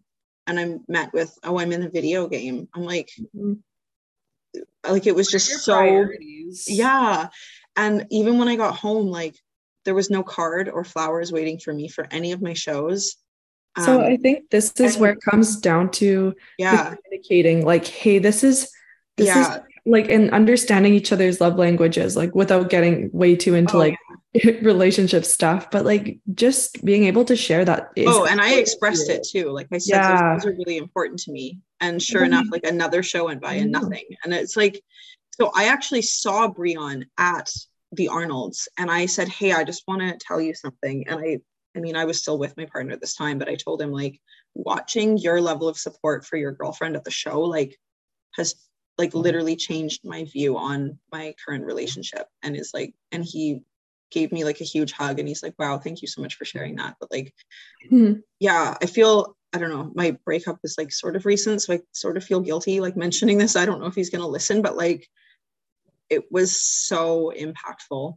[0.48, 2.70] and I'm met with, oh, I'm in a video game.
[2.74, 3.54] I'm like, mm-hmm.
[4.90, 6.66] like it was just so, priorities?
[6.70, 7.28] yeah.
[7.76, 9.36] And even when I got home, like
[9.86, 13.18] there was no card or flowers waiting for me for any of my shows.
[13.80, 17.88] So um, I think this is and, where it comes down to yeah communicating like,
[17.88, 18.72] hey, this is
[19.18, 19.56] this yeah.
[19.56, 23.80] is like in understanding each other's love languages, like without getting way too into oh,
[23.80, 23.98] like
[24.62, 27.90] relationship stuff, but like just being able to share that.
[28.00, 29.50] oh, and I expressed it too.
[29.50, 30.34] Like I said, yeah.
[30.34, 31.60] those are really important to me.
[31.82, 32.34] And sure mm-hmm.
[32.34, 34.06] enough, like another show went by and nothing.
[34.24, 34.82] And it's like,
[35.32, 37.52] so I actually saw Breon at
[37.92, 41.06] the Arnold's and I said, Hey, I just want to tell you something.
[41.08, 41.40] And I,
[41.76, 43.92] I mean, I was still with my partner at this time, but I told him
[43.92, 44.20] like
[44.54, 47.78] watching your level of support for your girlfriend at the show, like
[48.36, 48.56] has
[48.98, 49.20] like mm-hmm.
[49.20, 53.62] literally changed my view on my current relationship and is like and he
[54.12, 56.46] gave me like a huge hug and he's like wow thank you so much for
[56.46, 57.34] sharing that but like
[57.92, 58.20] mm-hmm.
[58.40, 61.80] yeah i feel i don't know my breakup is like sort of recent so i
[61.92, 64.62] sort of feel guilty like mentioning this i don't know if he's going to listen
[64.62, 65.08] but like
[66.10, 68.16] it was so impactful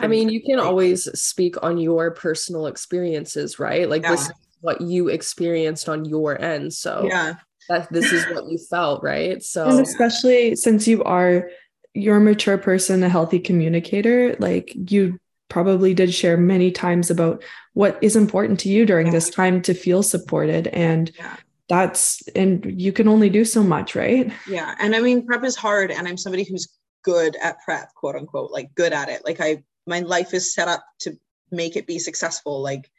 [0.00, 4.10] i mean you can always speak on your personal experiences right like yeah.
[4.10, 7.34] this is what you experienced on your end so yeah
[7.68, 9.42] that this is what you felt, right?
[9.42, 11.50] So and especially since you are
[11.94, 17.42] you're a mature person, a healthy communicator, like you probably did share many times about
[17.72, 21.36] what is important to you during this time to feel supported and yeah.
[21.68, 25.54] that's and you can only do so much right yeah and i mean prep is
[25.54, 26.66] hard and i'm somebody who's
[27.04, 30.68] good at prep quote unquote like good at it like i my life is set
[30.68, 31.16] up to
[31.50, 32.90] make it be successful like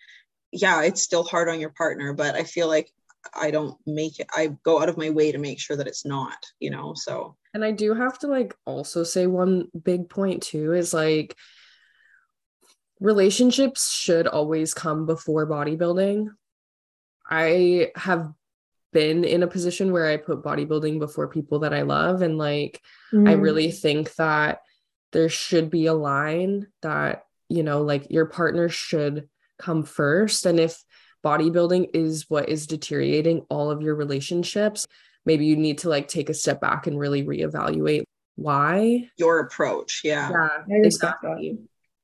[0.52, 2.92] yeah it's still hard on your partner but i feel like
[3.36, 6.06] I don't make it, I go out of my way to make sure that it's
[6.06, 7.36] not, you know, so.
[7.54, 11.36] And I do have to like also say one big point too is like
[13.00, 16.28] relationships should always come before bodybuilding.
[17.30, 18.32] I have
[18.94, 22.22] been in a position where I put bodybuilding before people that I love.
[22.22, 22.82] And like,
[23.14, 23.28] mm.
[23.28, 24.62] I really think that
[25.14, 30.46] there should be a line that, you know, like your partner should come first.
[30.46, 30.84] And if
[31.26, 34.86] bodybuilding is what is deteriorating all of your relationships,
[35.26, 38.04] maybe you need to like take a step back and really reevaluate
[38.36, 40.02] why your approach.
[40.04, 40.30] Yeah.
[40.68, 41.58] Yeah, exactly.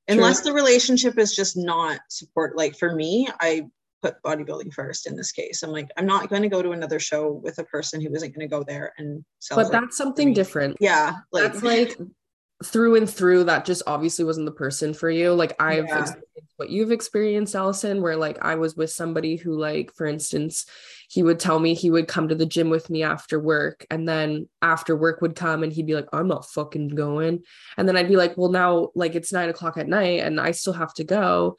[0.07, 2.57] Unless the relationship is just not support.
[2.57, 3.67] Like for me, I
[4.01, 5.63] put bodybuilding first in this case.
[5.63, 8.35] I'm like, I'm not going to go to another show with a person who isn't
[8.35, 9.57] going to go there and sell.
[9.57, 10.75] But that's something different.
[10.81, 11.17] Yeah.
[11.31, 11.97] Like, that's like
[12.63, 15.33] through and through that just obviously wasn't the person for you.
[15.33, 16.11] Like i've yeah.
[16.57, 20.65] what you've experienced Alison where like i was with somebody who like for instance
[21.09, 24.07] he would tell me he would come to the gym with me after work and
[24.07, 27.43] then after work would come and he'd be like i'm not fucking going.
[27.77, 30.51] And then i'd be like well now like it's nine o'clock at night and i
[30.51, 31.57] still have to go.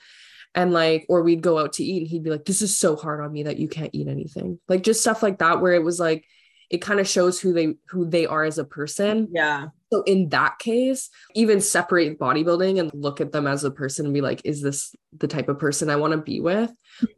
[0.57, 2.95] And like or we'd go out to eat and he'd be like this is so
[2.95, 4.61] hard on me that you can't eat anything.
[4.69, 6.25] Like just stuff like that where it was like
[6.71, 9.29] it kind of shows who they who they are as a person.
[9.33, 14.07] Yeah so in that case, even separate bodybuilding and look at them as a person
[14.07, 16.73] and be like, is this the type of person I want to be with?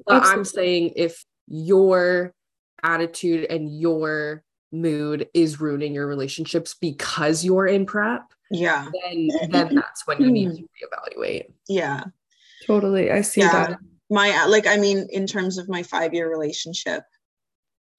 [0.07, 2.35] But I'm saying if your
[2.83, 9.75] attitude and your mood is ruining your relationships because you're in prep, yeah, then then
[9.75, 10.63] that's when you need to
[11.17, 11.47] reevaluate.
[11.71, 12.05] Yeah.
[12.67, 13.11] Totally.
[13.11, 13.69] I see yeah.
[13.69, 13.79] that.
[14.11, 17.05] My uh, like I mean in terms of my 5-year relationship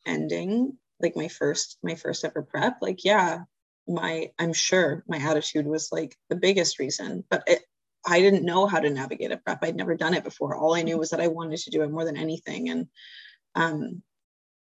[0.05, 3.39] ending, like my first my first ever prep, like yeah,
[3.87, 7.61] my i'm sure my attitude was like the biggest reason but it,
[8.05, 9.63] i didn't know how to navigate a prep.
[9.63, 10.55] I'd never done it before.
[10.55, 12.87] All i knew was that i wanted to do it more than anything and
[13.55, 14.01] um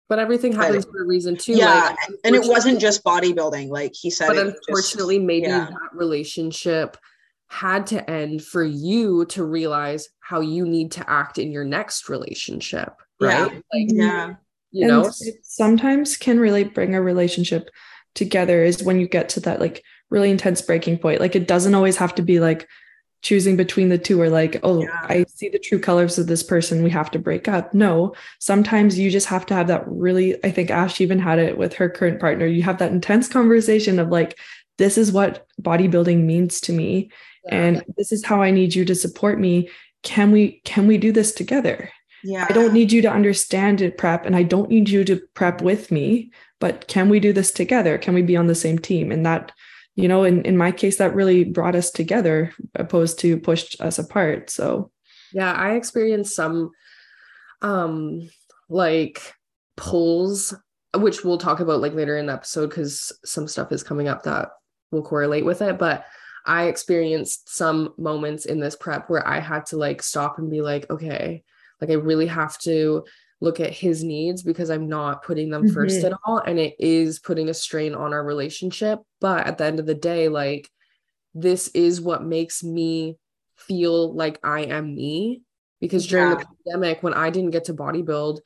[0.07, 3.69] but everything happens but, for a reason too yeah like, and it wasn't just bodybuilding
[3.69, 5.67] like he said but unfortunately just, maybe yeah.
[5.69, 6.97] that relationship
[7.47, 12.09] had to end for you to realize how you need to act in your next
[12.09, 13.51] relationship right?
[13.51, 14.33] Yeah, like, yeah.
[14.71, 15.09] you know?
[15.41, 17.69] Sometimes can really bring a relationship
[18.15, 21.19] together is when you get to that like really intense breaking point.
[21.19, 22.67] Like it doesn't always have to be like
[23.21, 24.99] choosing between the two or like, oh, yeah.
[25.01, 26.83] I see the true colors of this person.
[26.83, 27.73] We have to break up.
[27.73, 31.57] No, sometimes you just have to have that really, I think Ash even had it
[31.57, 32.45] with her current partner.
[32.45, 34.37] You have that intense conversation of like,
[34.77, 37.09] this is what bodybuilding means to me.
[37.45, 37.55] Yeah.
[37.55, 39.69] And this is how I need you to support me.
[40.03, 41.89] Can we can we do this together?
[42.23, 42.45] Yeah.
[42.47, 45.61] I don't need you to understand it prep and I don't need you to prep
[45.61, 47.97] with me but can we do this together?
[47.97, 49.11] Can we be on the same team?
[49.11, 49.51] And that
[49.95, 53.99] you know in, in my case that really brought us together opposed to pushed us
[53.99, 54.49] apart.
[54.49, 54.91] So
[55.35, 56.71] yeah i experienced some
[57.61, 58.27] um
[58.69, 59.33] like
[59.75, 60.55] pulls
[60.95, 64.23] which we'll talk about like later in the episode because some stuff is coming up
[64.23, 64.49] that
[64.91, 65.77] will correlate with it.
[65.77, 66.05] But
[66.45, 70.61] i experienced some moments in this prep where i had to like stop and be
[70.61, 71.43] like okay
[71.81, 73.03] like i really have to
[73.41, 75.73] look at his needs because i'm not putting them mm-hmm.
[75.73, 79.65] first at all and it is putting a strain on our relationship but at the
[79.65, 80.69] end of the day like
[81.33, 83.17] this is what makes me
[83.55, 85.41] feel like i am me
[85.81, 86.35] because during yeah.
[86.37, 88.39] the pandemic when i didn't get to bodybuild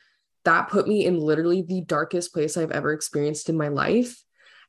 [0.45, 4.23] that put me in literally the darkest place I've ever experienced in my life.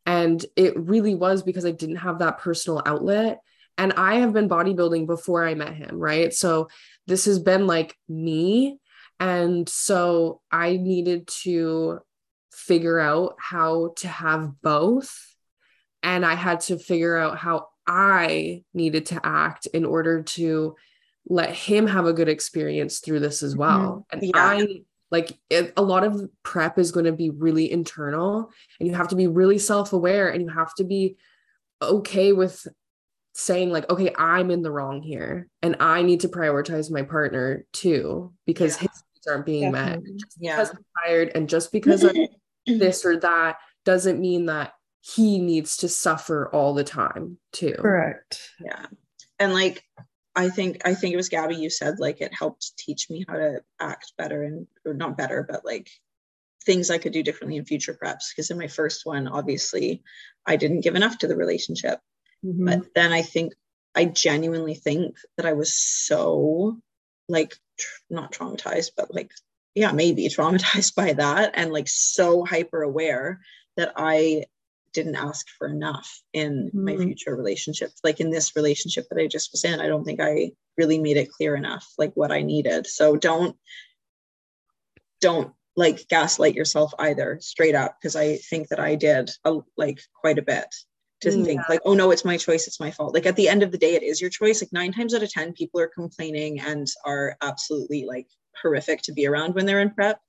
[0.06, 3.40] And it really was because I didn't have that personal outlet.
[3.78, 6.32] And I have been bodybuilding before I met him, right?
[6.34, 6.68] So
[7.06, 8.78] this has been like me.
[9.20, 12.00] And so I needed to
[12.50, 15.14] figure out how to have both.
[16.02, 20.74] And I had to figure out how I needed to act in order to
[21.28, 24.06] let him have a good experience through this as well.
[24.12, 24.18] Mm-hmm.
[24.18, 24.30] And yeah.
[24.36, 24.80] I
[25.10, 29.08] like it, a lot of prep is going to be really internal and you have
[29.08, 31.16] to be really self-aware and you have to be
[31.82, 32.66] okay with
[33.32, 37.64] saying like okay i'm in the wrong here and i need to prioritize my partner
[37.72, 38.88] too because yeah.
[38.88, 40.12] his aren't being Definitely.
[40.12, 40.56] met just yeah.
[40.56, 42.16] because i'm tired and just because of
[42.66, 48.50] this or that doesn't mean that he needs to suffer all the time too correct
[48.60, 48.86] yeah
[49.38, 49.82] and like
[50.36, 53.34] I think I think it was Gabby you said like it helped teach me how
[53.34, 55.90] to act better and or not better but like
[56.64, 60.02] things I could do differently in future preps because in my first one obviously
[60.46, 62.00] I didn't give enough to the relationship
[62.44, 62.64] mm-hmm.
[62.64, 63.54] but then I think
[63.94, 66.78] I genuinely think that I was so
[67.28, 67.56] like tr-
[68.08, 69.30] not traumatized but like
[69.74, 73.40] yeah maybe traumatized by that and like so hyper aware
[73.76, 74.44] that I
[74.92, 76.84] didn't ask for enough in mm-hmm.
[76.84, 78.00] my future relationships.
[78.02, 81.16] Like in this relationship that i just was in i don't think i really made
[81.16, 82.86] it clear enough like what i needed.
[82.86, 83.56] So don't
[85.20, 90.00] don't like gaslight yourself either straight up because i think that i did a, like
[90.20, 90.66] quite a bit
[91.20, 91.44] to mm, yeah.
[91.44, 93.72] think like oh no it's my choice it's my fault like at the end of
[93.72, 96.60] the day it is your choice like nine times out of ten people are complaining
[96.60, 98.26] and are absolutely like
[98.60, 100.20] horrific to be around when they're in prep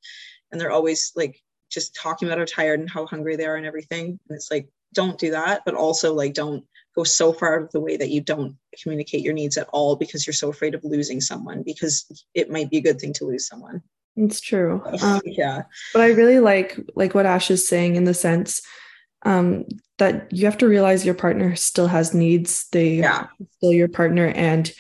[0.52, 3.66] and they're always like just talking about how tired and how hungry they are and
[3.66, 4.20] everything.
[4.28, 7.72] And it's like, don't do that, but also like don't go so far out of
[7.72, 10.84] the way that you don't communicate your needs at all because you're so afraid of
[10.84, 13.82] losing someone because it might be a good thing to lose someone.
[14.18, 14.84] It's true.
[15.02, 15.64] Um, yeah.
[15.94, 18.62] But I really like like what Ash is saying in the sense
[19.24, 19.66] um,
[19.98, 22.68] that you have to realize your partner still has needs.
[22.72, 23.28] They yeah.
[23.58, 24.72] still your partner and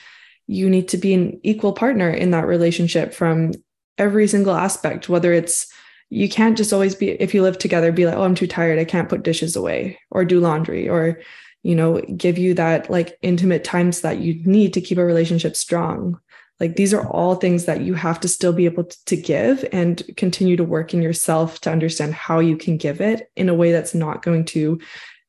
[0.47, 3.53] you need to be an equal partner in that relationship from
[3.97, 5.71] every single aspect, whether it's
[6.11, 8.77] you can't just always be if you live together be like oh i'm too tired
[8.77, 11.19] i can't put dishes away or do laundry or
[11.63, 15.55] you know give you that like intimate times that you need to keep a relationship
[15.55, 16.19] strong
[16.61, 20.03] like these are all things that you have to still be able to give and
[20.15, 23.71] continue to work in yourself to understand how you can give it in a way
[23.71, 24.79] that's not going to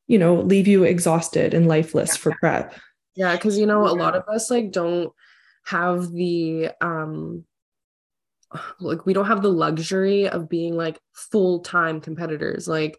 [0.07, 2.75] you know leave you exhausted and lifeless for prep.
[3.15, 5.11] Yeah because you know a lot of us like don't
[5.65, 7.43] have the um
[8.79, 12.67] like we don't have the luxury of being like full-time competitors.
[12.67, 12.95] Like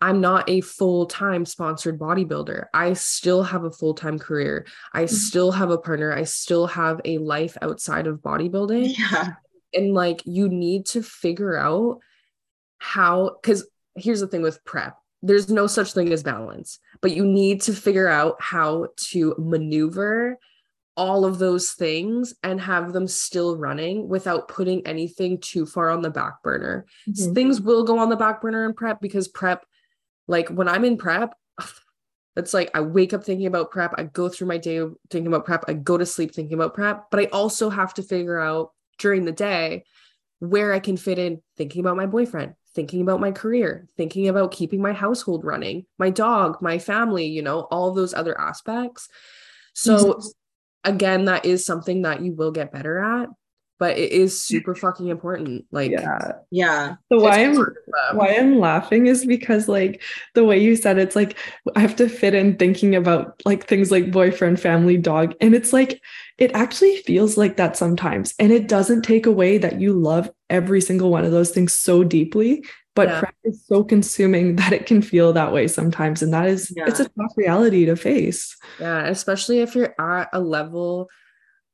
[0.00, 2.66] I'm not a full-time sponsored bodybuilder.
[2.72, 4.66] I still have a full-time career.
[4.92, 5.14] I mm-hmm.
[5.14, 6.12] still have a partner.
[6.12, 8.96] I still have a life outside of bodybuilding.
[8.96, 9.34] Yeah.
[9.74, 11.98] And like you need to figure out
[12.78, 14.96] how cuz here's the thing with prep.
[15.20, 20.38] There's no such thing as balance, but you need to figure out how to maneuver
[20.98, 26.02] all of those things and have them still running without putting anything too far on
[26.02, 26.86] the back burner.
[27.08, 27.34] Mm-hmm.
[27.34, 29.64] things will go on the back burner in prep because prep,
[30.28, 31.34] like when I'm in prep,
[32.36, 35.44] it's like I wake up thinking about prep, I go through my day thinking about
[35.44, 38.72] prep, I go to sleep thinking about prep, but I also have to figure out
[38.98, 39.84] during the day
[40.38, 44.52] where I can fit in thinking about my boyfriend, thinking about my career, thinking about
[44.52, 49.08] keeping my household running, my dog, my family, you know, all those other aspects.
[49.72, 50.28] So mm-hmm
[50.84, 53.28] again, that is something that you will get better at,
[53.78, 55.64] but it is super fucking important.
[55.70, 56.96] Like, yeah, yeah.
[57.10, 57.56] So why I'm
[58.12, 60.02] why I'm laughing is because like
[60.34, 61.36] the way you said it's like
[61.76, 65.72] I have to fit in thinking about like things like boyfriend, family, dog, and it's
[65.72, 66.00] like
[66.38, 70.80] it actually feels like that sometimes, and it doesn't take away that you love every
[70.80, 73.20] single one of those things so deeply but yeah.
[73.20, 76.84] prep is so consuming that it can feel that way sometimes and that is yeah.
[76.86, 81.08] it's a tough reality to face yeah especially if you're at a level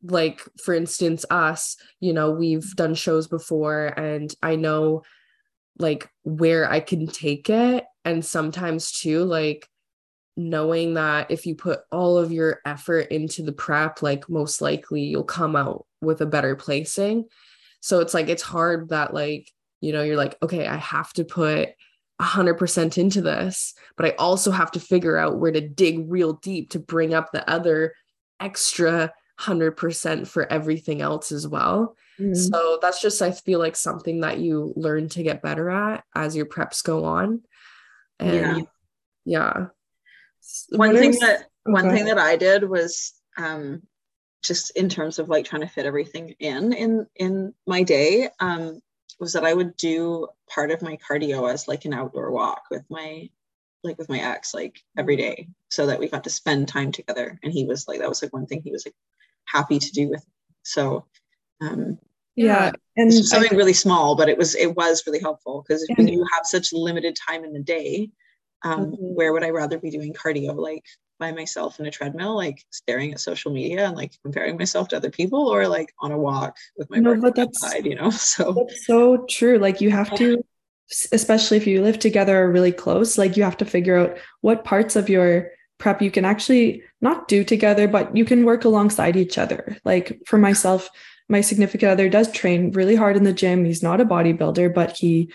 [0.04, 5.02] like for instance us you know we've done shows before and i know
[5.78, 7.84] like where i can take it.
[8.04, 9.66] And sometimes too like
[10.36, 15.02] knowing that if you put all of your effort into the prep like most likely
[15.02, 17.24] you'll come out with a better placing.
[17.80, 19.50] So it's like it's hard that like
[19.80, 21.70] you know you're like okay i have to put
[22.20, 26.70] 100% into this, but I also have to figure out where to dig real deep
[26.70, 27.94] to bring up the other
[28.38, 31.96] extra 100% for everything else as well.
[32.18, 32.36] Mm.
[32.36, 36.36] So that's just, I feel like something that you learn to get better at as
[36.36, 37.42] your preps go on.
[38.18, 38.62] And yeah.
[39.24, 39.66] yeah.
[40.70, 41.96] One thing that, one okay.
[41.96, 43.82] thing that I did was, um,
[44.44, 48.78] just in terms of like trying to fit everything in in in my day um
[49.18, 52.84] was that I would do part of my cardio as like an outdoor walk with
[52.90, 53.30] my
[53.82, 57.38] like with my ex like every day so that we got to spend time together
[57.42, 58.94] and he was like that was like one thing he was like
[59.46, 60.32] happy to do with me.
[60.62, 61.04] so
[61.60, 61.98] um
[62.36, 66.08] yeah and something I, really small but it was it was really helpful because when
[66.08, 68.10] you have such limited time in the day
[68.62, 69.14] um mm-hmm.
[69.14, 70.84] where would i rather be doing cardio like
[71.18, 74.96] by myself in a treadmill, like staring at social media and like comparing myself to
[74.96, 78.10] other people, or like on a walk with my no, but that's, outside, you know.
[78.10, 79.58] So that's so true.
[79.58, 80.44] Like you have to,
[81.12, 84.64] especially if you live together or really close, like you have to figure out what
[84.64, 85.50] parts of your
[85.84, 89.76] prep you can actually not do together, but you can work alongside each other.
[89.84, 90.88] Like for myself,
[91.28, 93.66] my significant other does train really hard in the gym.
[93.66, 95.30] He's not a bodybuilder, but he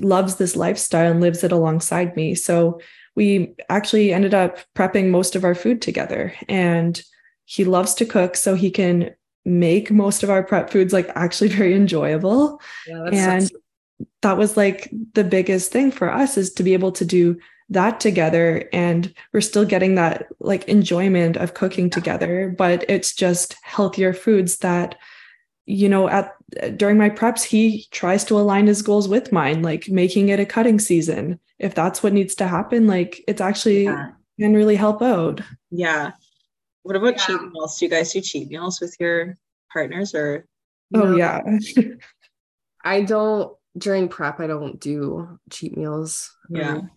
[0.00, 2.34] loves this lifestyle and lives it alongside me.
[2.34, 2.80] So
[3.16, 6.32] we actually ended up prepping most of our food together.
[6.48, 6.98] And
[7.44, 9.10] he loves to cook, so he can
[9.44, 12.62] make most of our prep foods like actually very enjoyable.
[12.86, 13.50] Yeah, and
[14.22, 17.36] that was like the biggest thing for us is to be able to do
[17.72, 23.56] that together and we're still getting that like enjoyment of cooking together but it's just
[23.62, 24.96] healthier foods that
[25.66, 26.34] you know at
[26.76, 30.46] during my preps he tries to align his goals with mine like making it a
[30.46, 31.38] cutting season.
[31.58, 34.10] If that's what needs to happen like it's actually yeah.
[34.38, 35.40] can really help out.
[35.70, 36.12] Yeah.
[36.82, 37.26] What about yeah.
[37.26, 37.78] cheat meals?
[37.78, 39.38] Do you guys do cheat meals with your
[39.72, 40.46] partners or
[40.94, 41.16] oh no?
[41.16, 41.40] yeah.
[42.84, 46.36] I don't during prep i don't do cheat meals.
[46.50, 46.74] Yeah.
[46.74, 46.90] Um,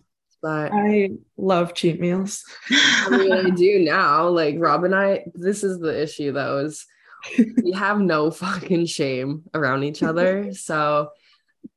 [0.46, 5.64] but i love cheat meals i mean i do now like rob and i this
[5.64, 6.86] is the issue though is
[7.62, 10.52] we have no fucking shame around each other.
[10.54, 11.10] So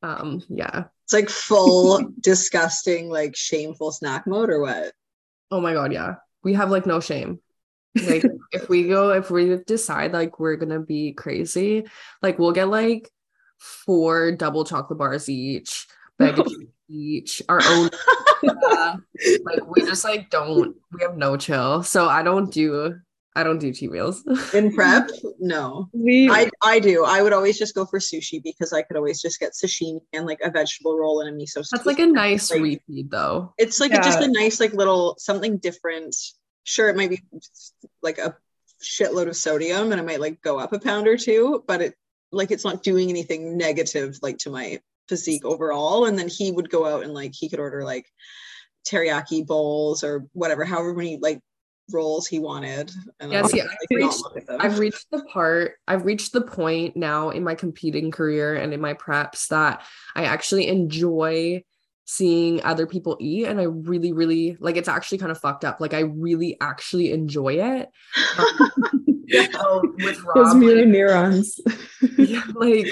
[0.03, 0.86] um yeah.
[1.05, 4.93] It's like full disgusting, like shameful snack mode or what?
[5.51, 6.15] Oh my god, yeah.
[6.43, 7.39] We have like no shame.
[7.95, 11.86] Like if we go, if we decide like we're gonna be crazy,
[12.22, 13.09] like we'll get like
[13.57, 16.47] four double chocolate bars each, bag of
[16.88, 17.89] each, our own.
[18.47, 18.97] uh,
[19.43, 20.75] like we just like don't.
[20.91, 21.83] We have no chill.
[21.83, 22.99] So I don't do
[23.35, 24.23] I don't do cheat meals.
[24.53, 25.09] In prep?
[25.39, 25.87] No.
[25.93, 27.05] We I, I do.
[27.05, 30.25] I would always just go for sushi because I could always just get sashimi and
[30.25, 33.53] like a vegetable roll and a miso That's like a nice like, refeed though.
[33.57, 34.01] It's like yeah.
[34.01, 36.15] just a nice like little something different.
[36.63, 37.21] Sure, it might be
[38.01, 38.35] like a
[38.83, 41.95] shitload of sodium and it might like go up a pound or two, but it
[42.31, 46.05] like it's not doing anything negative like to my physique overall.
[46.05, 48.05] And then he would go out and like he could order like
[48.88, 51.41] teriyaki bowls or whatever, however many like
[51.91, 52.91] rolls he wanted.
[53.20, 53.64] And yes, yeah.
[53.64, 54.24] I've reached,
[54.60, 58.80] I've reached the part, I've reached the point now in my competing career and in
[58.80, 59.82] my preps that
[60.16, 61.64] I actually enjoy
[62.05, 65.80] seeing other people eat and I really really like it's actually kind of fucked up
[65.80, 67.88] like I really actually enjoy it
[69.60, 71.60] um, with Rob, those mirror like, neurons
[72.18, 72.88] yeah, like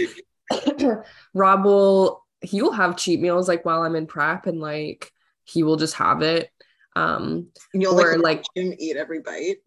[1.34, 5.12] Rob will he will have cheat meals like while I'm in prep and like
[5.44, 6.50] he will just have it.
[6.96, 9.58] Um and you'll or like, like him eat every bite?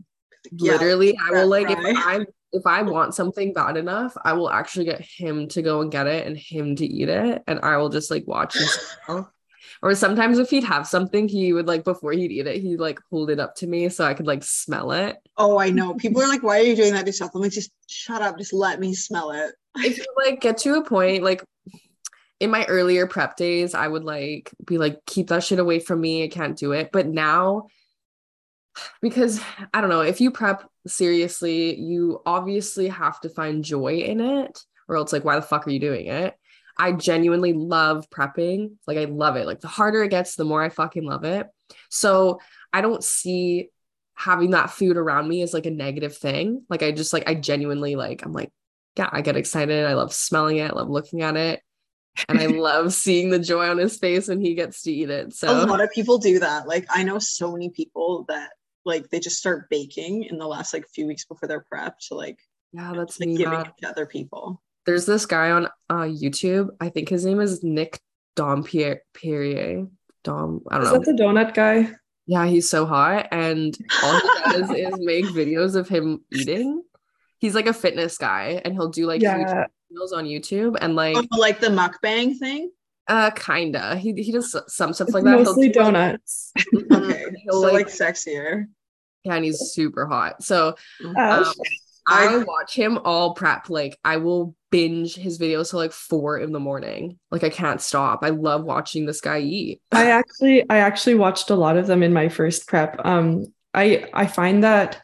[0.59, 4.51] Literally yeah, i will like if i if i want something bad enough i will
[4.51, 7.77] actually get him to go and get it and him to eat it and i
[7.77, 9.27] will just like watch him
[9.83, 12.99] or sometimes if he'd have something he would like before he'd eat it he'd like
[13.11, 16.23] hold it up to me so i could like smell it oh i know people
[16.23, 18.53] are like why are you doing that to yourself i'm like just shut up just
[18.53, 21.43] let me smell it if you like get to a point like
[22.41, 26.01] in my earlier prep days, I would like be like, keep that shit away from
[26.01, 26.25] me.
[26.25, 26.91] I can't do it.
[26.91, 27.67] But now,
[29.03, 29.41] because
[29.75, 34.59] I don't know, if you prep seriously, you obviously have to find joy in it,
[34.89, 36.35] or else, like, why the fuck are you doing it?
[36.77, 38.77] I genuinely love prepping.
[38.87, 39.47] Like, I love it.
[39.47, 41.47] Like, the harder it gets, the more I fucking love it.
[41.89, 42.41] So,
[42.73, 43.71] I don't see
[44.15, 46.65] having that food around me as like a negative thing.
[46.69, 48.53] Like, I just like, I genuinely like, I'm like,
[48.97, 49.87] yeah, I get excited.
[49.87, 50.71] I love smelling it.
[50.71, 51.63] I love looking at it
[52.29, 55.35] and I love seeing the joy on his face when he gets to eat it.
[55.35, 56.67] So a lot of people do that.
[56.67, 58.51] Like I know so many people that
[58.85, 62.15] like they just start baking in the last like few weeks before their prep to
[62.15, 62.39] like
[62.73, 64.63] yeah, that's like, giving it to other people.
[64.87, 66.71] There's this guy on uh, YouTube.
[66.81, 68.01] I think his name is Nick
[68.37, 69.01] Dompierre.
[70.23, 71.01] Dom, I don't is know.
[71.01, 71.91] Is that the donut guy?
[72.27, 76.83] Yeah, he's so hot, and all he does is make videos of him eating.
[77.39, 81.17] He's like a fitness guy, and he'll do like yeah meals on YouTube and like
[81.17, 82.71] oh, like the mukbang thing.
[83.09, 83.97] Uh, kinda.
[83.97, 85.37] He he does some stuff It's like that.
[85.37, 86.53] He'll mostly do, like- donuts.
[86.93, 87.25] Okay.
[87.43, 88.67] He'll, so like- like sexier.
[89.25, 90.43] Yeah, and he's super hot.
[90.43, 90.77] So
[91.17, 91.47] Ash.
[91.47, 91.53] um,
[92.09, 93.71] I I- watch him all prep.
[93.71, 97.19] Like I will binge his videos till like four in the morning.
[97.31, 98.21] Like I can't stop.
[98.23, 99.81] I love watching this guy eat.
[99.93, 103.01] I actually I actually watched a lot of them in my first prep.
[103.05, 105.01] Um I I find that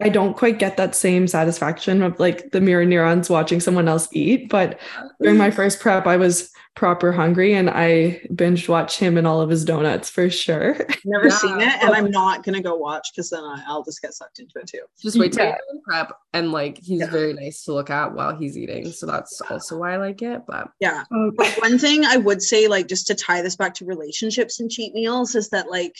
[0.00, 4.08] I don't quite get that same satisfaction of like the mirror neurons watching someone else
[4.12, 4.78] eat, but
[5.22, 9.40] during my first prep I was proper hungry and I binge watched him and all
[9.40, 10.76] of his donuts for sure.
[11.04, 11.38] Never Yeah.
[11.38, 14.40] seen it, and I'm not gonna go watch because then I, I'll just get sucked
[14.40, 14.80] into it too.
[15.00, 15.56] Just wait till Yeah.
[15.84, 17.10] prep, and like he's Yeah.
[17.10, 18.90] very nice to look at while he's eating.
[18.90, 20.42] So that's also why I like it.
[20.46, 21.04] But Yeah.
[21.10, 24.68] But one thing I would say, like, just to tie this back to relationships and
[24.70, 25.96] cheat meals, is that, like,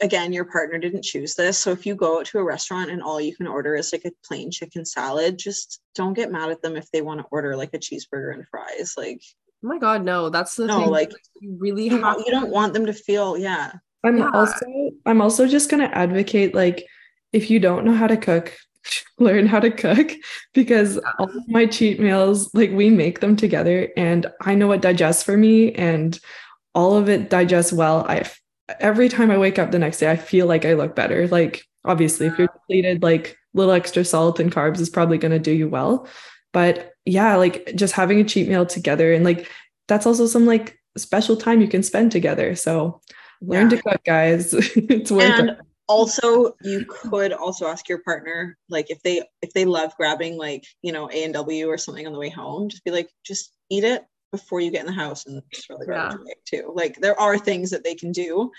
[0.00, 1.58] again, your partner didn't choose this.
[1.58, 4.12] So if you go to a restaurant and all you can order is like a
[4.24, 7.74] plain chicken salad, just don't get mad at them if they want to order like
[7.74, 8.94] a cheeseburger and fries.
[8.96, 9.20] Like,
[9.64, 10.90] oh my god, no, that's the No, thing.
[10.90, 13.72] like, you really you, have you don't want them to feel, yeah.
[14.04, 14.30] I'm Yeah.
[14.32, 14.66] also
[15.04, 16.84] I'm also just gonna advocate like
[17.32, 18.56] if you don't know how to cook,
[19.18, 20.12] learn how to cook
[20.54, 21.12] because Yeah.
[21.18, 25.22] all of my cheat meals like we make them together and I know what digests
[25.22, 26.18] for me and
[26.74, 28.04] all of it digests well.
[28.08, 28.24] I
[28.80, 31.26] every time I wake up the next day I feel like I look better.
[31.28, 35.38] Like obviously if you're depleted like little extra salt and carbs is probably going to
[35.38, 36.06] do you well.
[36.56, 39.46] But yeah, like just having a cheat meal together and like
[39.88, 42.54] that's also some like special time you can spend together.
[42.56, 43.02] So
[43.42, 43.76] learn Yeah.
[43.76, 44.54] to cook, guys.
[44.74, 45.58] it's worth And it.
[45.86, 50.64] also you could also ask your partner, like if they if they love grabbing like,
[50.80, 53.52] you know, A and W or something on the way home, just be like, just
[53.68, 56.72] eat it before you get in the house and just throw the garbage away too.
[56.74, 58.50] Like there are things that they can do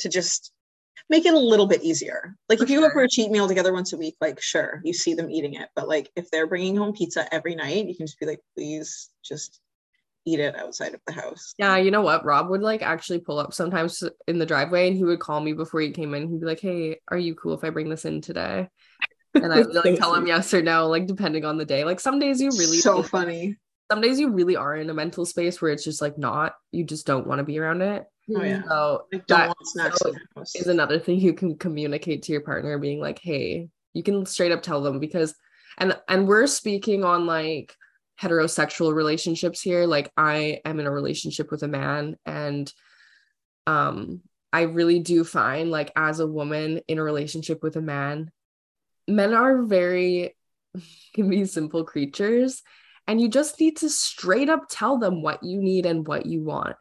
[0.00, 0.52] to just
[1.08, 2.36] make it a little bit easier.
[2.48, 4.80] Like For if you go for a cheat meal together once a week, like sure,
[4.84, 5.68] you see them eating it.
[5.74, 9.10] But like if they're bringing home pizza every night, you can just be like, please
[9.24, 9.60] just
[10.24, 11.54] eat it outside of the house.
[11.56, 12.24] Yeah, you know what?
[12.24, 15.52] Rob would like actually pull up sometimes in the driveway and he would call me
[15.52, 16.28] before he came in.
[16.28, 18.68] He'd be like, Hey, are you cool if I bring this in today?
[19.34, 21.84] And I would like so tell him yes or no, like depending on the day.
[21.84, 23.56] Like some days you really so funny.
[23.90, 26.84] some days you really are in a mental space where it's just like not, you
[26.84, 28.06] just don't want to be around it.
[28.34, 28.62] Oh yeah.
[28.68, 30.54] So Like don't that so in the house.
[30.54, 34.52] is another thing you can communicate to your partner, being like, hey, you can straight
[34.52, 35.34] up tell them because
[35.78, 37.74] and and we're speaking on like
[38.20, 39.86] heterosexual relationships here.
[39.86, 42.72] Like I am in a relationship with a man and
[43.66, 44.22] um
[44.52, 48.30] I really do find like as a woman in a relationship with a man,
[49.06, 50.34] men are very
[51.14, 52.62] can be simple creatures
[53.06, 56.42] and you just need to straight up tell them what you need and what you
[56.42, 56.76] want.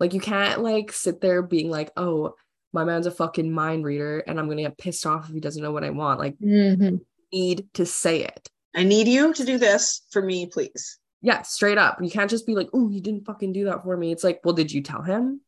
[0.00, 2.34] Like you can't like sit there being like, "Oh,
[2.72, 5.40] my man's a fucking mind reader and I'm going to get pissed off if he
[5.40, 7.00] doesn't know what I want." Like Mhm.
[7.32, 8.48] need to say it.
[8.74, 10.98] I need you to do this for me, please.
[11.20, 11.98] Yeah, straight up.
[12.00, 14.40] You can't just be like, "Oh, you didn't fucking do that for me." It's like,
[14.44, 15.40] "Well, did you tell him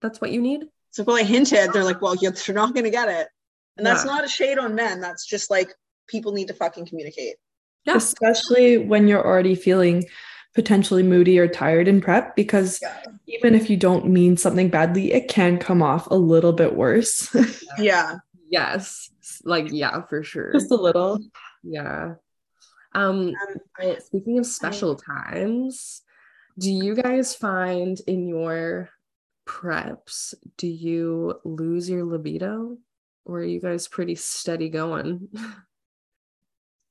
[0.00, 3.08] that's what you need?" So well, I hinted, they're like, well, you're not gonna get
[3.08, 3.28] it.
[3.76, 4.12] And that's Yeah.
[4.12, 5.00] not a shade on men.
[5.00, 5.74] That's just like
[6.06, 7.36] people need to fucking communicate.
[7.84, 7.96] Yeah.
[7.96, 10.06] Especially when you're already feeling
[10.56, 12.82] potentially moody or tired in prep, because
[13.28, 17.34] even if you don't mean something badly, it can come off a little bit worse.
[17.78, 18.16] Yeah.
[18.48, 19.10] Yes.
[19.44, 20.50] Like yeah, for sure.
[20.52, 21.20] Just a little.
[21.62, 22.14] Yeah.
[22.94, 23.34] Um
[23.82, 26.02] Um, speaking of special times,
[26.58, 28.88] do you guys find in your
[29.46, 32.78] preps, do you lose your libido
[33.26, 35.28] or are you guys pretty steady going?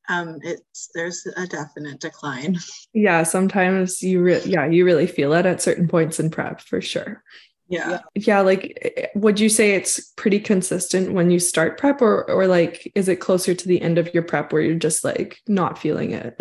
[0.09, 2.57] um, it's there's a definite decline.
[2.93, 6.81] Yeah, sometimes you re- yeah, you really feel it at certain points in prep for
[6.81, 7.23] sure.
[7.67, 7.99] Yeah.
[8.13, 12.47] Yeah, like eh, would you say it's pretty consistent when you start prep or or
[12.47, 15.79] like is it closer to the end of your prep where you're just like not
[15.79, 16.39] feeling it?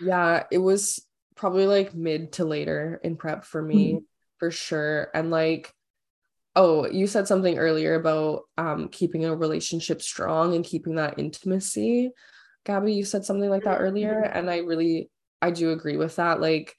[0.00, 1.04] Yeah, it was
[1.34, 4.00] probably like mid to later in prep for me
[4.38, 5.08] for sure.
[5.14, 5.72] And like,
[6.54, 12.12] oh, you said something earlier about um keeping a relationship strong and keeping that intimacy.
[12.68, 13.84] Gabby, you said something like that mm-hmm.
[13.84, 15.10] earlier, and I really
[15.40, 16.38] I do agree with that.
[16.40, 16.76] Like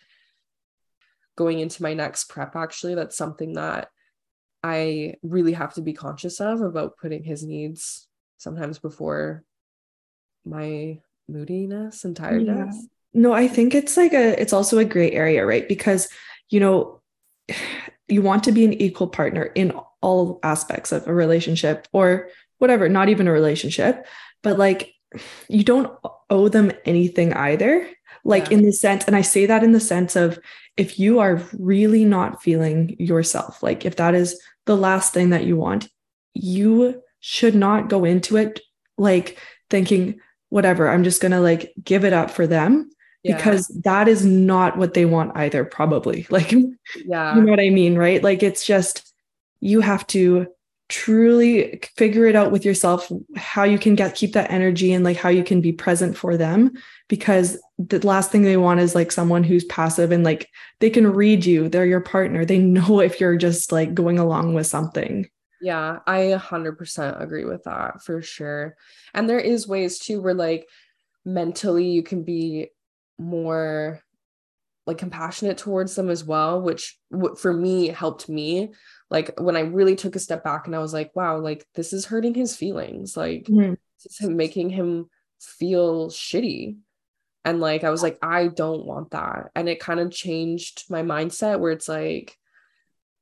[1.36, 3.90] going into my next prep, actually, that's something that
[4.64, 9.44] I really have to be conscious of about putting his needs sometimes before
[10.46, 12.88] my moodiness and tiredness.
[13.12, 15.68] No, I think it's like a it's also a gray area, right?
[15.68, 16.08] Because
[16.50, 17.02] you know,
[18.08, 22.30] you want to be an equal partner in all aspects of a relationship or
[22.60, 24.06] whatever, not even a relationship,
[24.44, 24.94] but like
[25.48, 25.92] you don't
[26.30, 27.88] owe them anything either.
[28.24, 28.58] Like Yeah.
[28.58, 30.40] in the sense, and I say that in the sense of
[30.78, 35.46] if you are really not feeling yourself, like if that is the last thing that
[35.46, 35.88] you want,
[36.34, 38.60] you should not go into it
[38.98, 39.38] like
[39.70, 42.90] thinking, whatever, I'm just gonna like give it up for them
[43.24, 43.36] Yeah.
[43.38, 47.70] because that is not what they want either probably like yeah you know what I
[47.70, 48.22] mean, right?
[48.24, 49.14] Like it's just
[49.62, 50.48] you have to
[50.90, 55.18] truly figure it out with yourself how you can get keep that energy and like
[55.18, 56.72] how you can be present for them
[57.08, 61.06] because the last thing they want is like someone who's passive and like they can
[61.06, 65.26] read you they're your partner they know if you're just like going along with something
[65.62, 68.76] Yeah, I 100% agree with that for sure.
[69.14, 70.68] And there is ways too where like
[71.26, 72.70] mentally you can be
[73.18, 74.02] more
[74.88, 76.98] like compassionate towards them as well, which
[77.38, 78.72] for me helped me.
[79.10, 81.94] Like when I really took a step back and I was like, wow, like this
[81.94, 83.18] is hurting his feelings.
[83.18, 83.78] Like Mhm.
[84.04, 86.78] this is him making him feel shitty.
[87.46, 89.50] And like I was like, I don't want that.
[89.56, 92.38] And it kind of changed my mindset where it's like,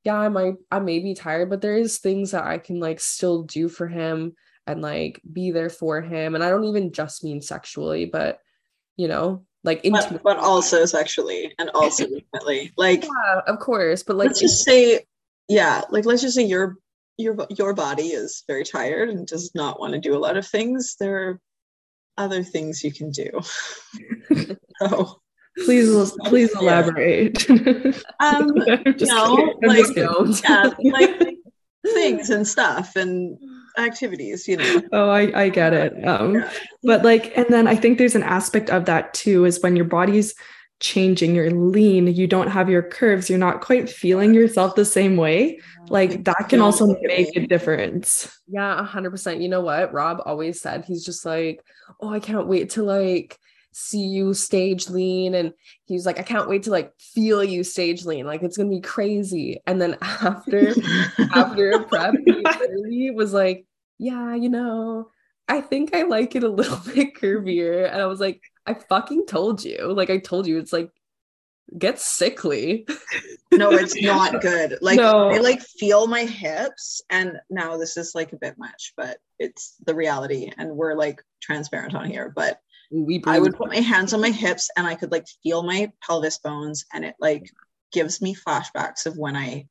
[0.04, 3.00] yeah, I might I may be tired, but there is things that I can like
[3.00, 4.36] still do for him
[4.66, 6.36] and like be there for him.
[6.36, 8.40] And I don't even just mean sexually, but
[8.98, 12.06] you know, like but, but also sexually and also.
[12.78, 14.04] Like yeah, of course.
[14.04, 15.06] But like let's just say,
[15.48, 16.78] yeah, like let's just say your
[17.18, 20.48] your your body is very tired and does not want to do a lot of
[20.48, 20.96] things.
[21.00, 21.42] There are
[22.18, 23.30] other things you can do.
[24.80, 25.22] so
[25.66, 27.50] please please elaborate
[28.20, 29.56] um no.
[29.64, 30.06] Like- just kidding.
[30.06, 30.44] don't.
[30.44, 31.20] yeah, like
[31.94, 33.38] things and stuff and
[33.78, 34.82] activities, you know.
[34.92, 35.94] Oh, I, I get it.
[36.08, 36.52] Um, Yeah.
[36.84, 39.86] but like, and then I think there's an aspect of that too, is when your
[39.86, 40.34] body's
[40.80, 45.18] changing, you're lean, you don't have your curves, you're not quite feeling yourself the same
[45.18, 45.60] way.
[45.90, 48.32] Like that can also make a difference.
[48.48, 49.42] Yeah, a hundred percent.
[49.42, 49.94] You know what?
[49.94, 51.64] Rob always said he's just like,
[52.02, 53.38] oh, I can't wait to like
[53.72, 55.36] see you stage lean.
[55.36, 55.54] And
[55.86, 58.26] he's like, I can't wait to like feel you stage lean.
[58.26, 59.62] Like it's gonna be crazy.
[59.66, 60.74] And then after
[61.34, 62.16] after prep,
[62.90, 63.66] he was like,
[63.98, 65.10] Yeah, you know,
[65.48, 67.92] I think I like it a little bit curvier.
[67.92, 69.94] And I was like, I fucking told you.
[69.94, 70.92] Like I told you, it's like
[71.78, 72.86] get sickly.
[73.52, 74.78] no, it's not good.
[74.82, 75.30] Like No.
[75.30, 79.76] I like feel my hips, and now this is like a bit much, but it's
[79.86, 82.32] the reality, and we're like transparent on here.
[82.36, 82.60] But
[82.92, 85.92] We I would put my hands on my hips, and I could like feel my
[86.02, 87.50] pelvis bones, and it like
[87.92, 89.68] gives me flashbacks of when I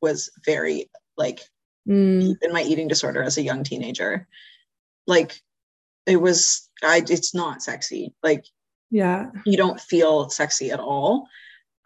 [0.00, 1.40] was very like
[1.86, 4.26] Mm, deep in my eating disorder as a young teenager.
[5.06, 5.42] Like
[6.06, 8.14] it was, I it's not sexy.
[8.22, 8.44] Like
[8.90, 9.30] yeah.
[9.44, 11.28] you don't feel sexy at all.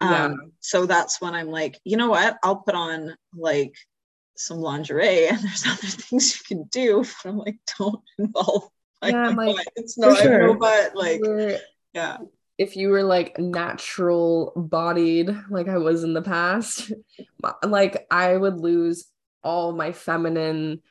[0.01, 0.25] Yeah.
[0.25, 2.37] Um, so that's when I'm like, you know what?
[2.43, 3.75] I'll put on like
[4.37, 7.03] some lingerie and there's other things you can do.
[7.23, 8.69] But I'm like, don't involve
[9.01, 9.67] like, Yeah, like, butt.
[9.75, 10.47] it's no, I sure.
[10.47, 10.95] no butt.
[10.95, 11.59] Like, We're-
[11.93, 12.17] yeah.
[12.57, 16.91] if you were like natural bodied like I was in the past,
[17.63, 19.05] like I would lose
[19.43, 20.81] all my feminine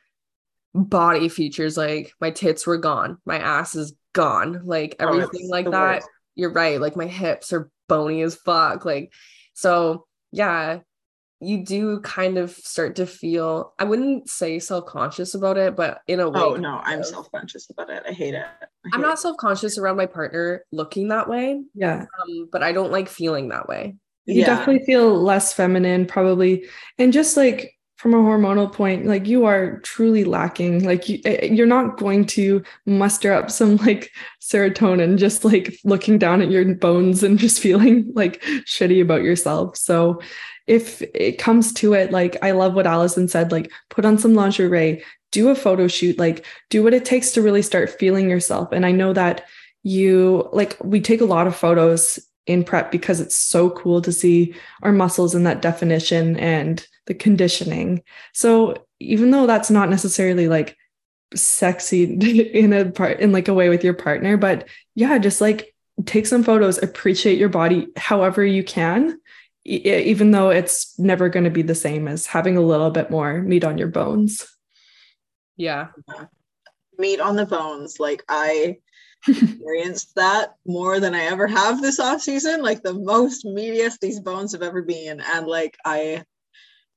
[0.74, 1.76] body features.
[1.76, 5.72] Like my tits were gone, my ass is gone, like Oh, everything it's like that.
[5.96, 6.08] worst.
[6.34, 6.80] You're right.
[6.80, 8.84] Like my hips are bony as fuck.
[8.84, 9.12] Like,
[9.54, 10.80] so yeah,
[11.40, 16.00] you do kind of start to feel, I wouldn't say self conscious about it, but
[16.06, 16.40] in a way.
[16.40, 17.06] Oh no, I'm of.
[17.06, 18.02] self conscious about it.
[18.06, 18.44] I hate it.
[18.62, 22.06] I I'm hate not self conscious around my partner looking that way, Yeah.
[22.22, 23.96] um, but I don't like feeling that way.
[24.26, 24.46] You yeah.
[24.46, 26.66] definitely feel less feminine, probably.
[26.98, 30.84] And just like from a hormonal point, like you are truly lacking.
[30.84, 36.16] Like you, eh, you're not going to muster up some like serotonin just like looking
[36.16, 39.76] down at your bones and just feeling like shitty about yourself.
[39.76, 40.20] So
[40.68, 44.34] if it comes to it, like I love what Alison said, like put on some
[44.34, 48.68] lingerie, do a photo shoot, like do what it takes to really start feeling yourself.
[48.70, 49.44] And I know that
[49.82, 52.18] you like we take a lot of photos
[52.48, 57.14] in prep because it's so cool to see our muscles in that definition and the
[57.14, 58.02] conditioning.
[58.32, 60.76] So even though that's not necessarily like
[61.34, 62.04] sexy
[62.54, 65.74] in a part in like a way with your partner, but yeah, just like
[66.06, 69.20] take some photos, appreciate your body however you can,
[69.66, 73.10] e- even though it's never going to be the same as having a little bit
[73.10, 74.46] more meat on your bones.
[75.56, 75.88] Yeah.
[76.98, 78.00] meat on the bones.
[78.00, 78.78] Like I
[79.26, 82.62] experienced that more than I ever have this off season.
[82.62, 86.24] Like the most meatiest these bones have ever been, and like I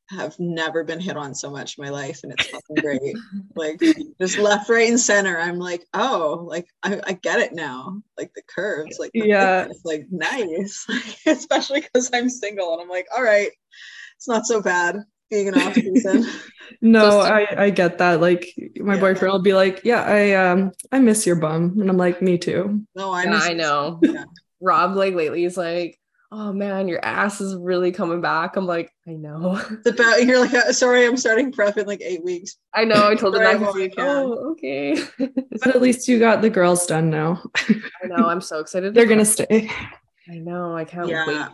[0.10, 3.16] have never been hit on so much in my life, and it's fucking great.
[3.56, 3.80] like
[4.20, 5.38] just left, right, and center.
[5.38, 8.02] I'm like, oh, like I, I get it now.
[8.18, 9.62] Like the curves, like the Yeah.
[9.62, 10.86] thickness, like nice.
[11.26, 13.52] Especially because I'm single, and I'm like, all right,
[14.18, 16.26] it's not so bad being an off season.
[16.84, 18.22] No, So- I, I get that.
[18.22, 19.00] Like my Yeah.
[19.02, 22.38] boyfriend will be like, "Yeah, I um I miss your bum," and I'm like, "Me
[22.38, 24.00] too." No, I Yeah, miss I know.
[24.02, 24.24] Yeah.
[24.62, 26.00] Rob, like lately, is like,
[26.32, 28.56] oh man, your ass is really coming back.
[28.56, 29.56] I'm like, I know.
[29.84, 32.56] The ba- you're like, "Uh, sorry, I'm starting prep in like eight weeks.
[32.74, 33.08] I know.
[33.10, 35.04] I told him Sorry, guy, I'm he's like, oh, okay.
[35.18, 37.44] But at least you got the girls done now.
[37.68, 38.28] I know.
[38.28, 38.94] I'm so excited.
[38.94, 39.70] They're gonna stay.
[40.30, 40.76] I know.
[40.76, 41.46] I can't wait.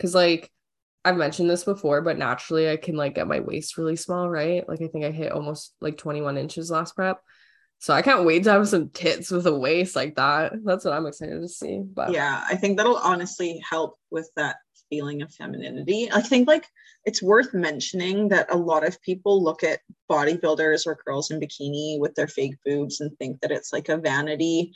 [0.00, 0.50] Cause like
[1.08, 4.68] I've mentioned this before, but naturally I can like get my waist really small, right?
[4.68, 7.20] Like I think I hit almost like 21 inches last prep.
[7.80, 10.52] So I can't wait to have some tits with a waist like that.
[10.64, 11.78] That's what I'm excited to see.
[11.78, 14.56] But yeah i think that'll honestly help with that
[14.90, 16.66] feeling of femininity i think like
[17.04, 19.80] it's worth mentioning that a lot of people look at
[20.10, 23.98] bodybuilders or girls in bikini with their fake boobs and think that it's like a
[23.98, 24.72] vanity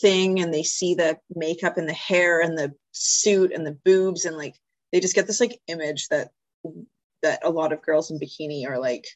[0.00, 4.24] thing and they see the makeup and the hair and the suit and the boobs
[4.24, 4.54] and like
[4.92, 6.30] they just get this like image that
[7.22, 9.06] that a lot of girls in bikini are like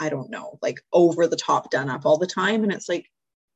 [0.00, 3.10] i don't know like over the top done up all the time and it's like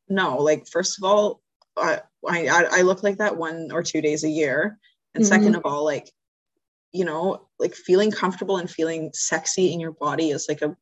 [0.09, 1.41] no like first of all
[1.81, 4.79] I, I I look like that one or two days a year.
[5.15, 5.29] And mm-hmm.
[5.29, 6.11] second of all, like,
[6.93, 10.77] you know, like feeling comfortable and feeling sexy in your body is like a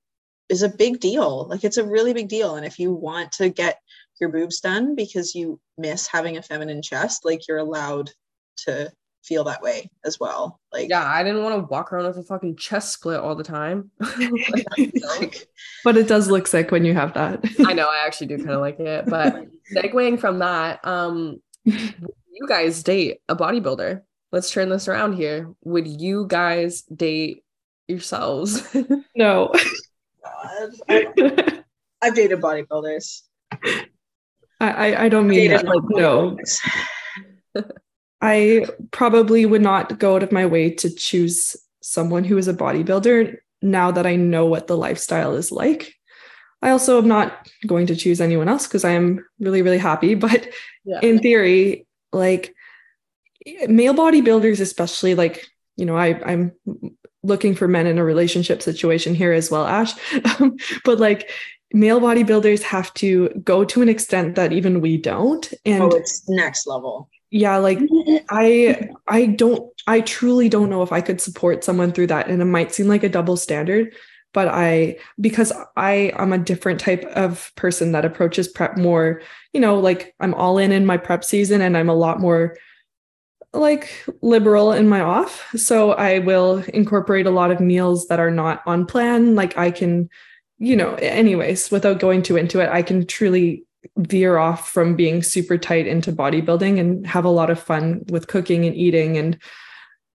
[0.49, 1.47] is a big deal.
[1.49, 2.57] Like it's a really big deal.
[2.57, 3.81] And if you want to get
[4.21, 8.11] your boobs done because you miss having a feminine chest, like you're allowed
[8.59, 8.93] to
[9.27, 10.61] feel that way as well.
[10.73, 13.45] Like yeah, I didn't want to walk around with a fucking chest split all the
[13.45, 13.91] time.
[14.01, 15.49] like,
[15.85, 17.45] But it does look sick when you have that.
[17.67, 19.07] I know I actually do kind of like it.
[19.07, 24.03] But segueing from that, um, you guys date a bodybuilder?
[24.33, 25.53] Let's turn this around here.
[25.65, 27.45] Would you guys date
[27.89, 28.75] yourselves?
[29.17, 29.53] no.
[30.23, 31.63] God, I,
[32.03, 33.23] I've dated bodybuilders.
[34.61, 35.67] I, I I don't mean Dated that.
[35.67, 36.37] Like, no.
[38.21, 42.55] I probably would not go out of my way to choose someone who is a
[42.55, 45.95] bodybuilder now that I know what the lifestyle is like.
[46.63, 50.15] I also am not going to choose anyone else because I am really, really happy.
[50.27, 50.49] But
[50.85, 51.01] yeah.
[51.03, 52.55] in theory, like
[53.69, 55.47] male bodybuilders, especially like,
[55.77, 56.53] you know, I, I'm
[57.23, 59.93] looking for men in a relationship situation here as well, Ash.
[60.85, 61.31] but like
[61.73, 65.53] male bodybuilders have to go to an extent that even we don't.
[65.65, 67.11] And oh, it's next level.
[67.31, 67.79] Yeah like
[68.31, 72.41] i i don't i truly don't know if i could support someone through that and
[72.41, 73.95] it might seem like a double standard
[74.33, 79.21] but i because i am a different type of person that approaches prep more
[79.53, 82.57] you know like i'm all in in my prep season and i'm a lot more
[83.53, 83.91] like
[84.23, 88.63] liberal in my off so i will incorporate a lot of meals that are not
[88.67, 90.09] on plan like i can
[90.59, 93.66] you know anyways without going too into it i can truly
[93.97, 98.29] veer off from being super tight into bodybuilding and have a lot of fun with
[98.29, 99.39] cooking and eating and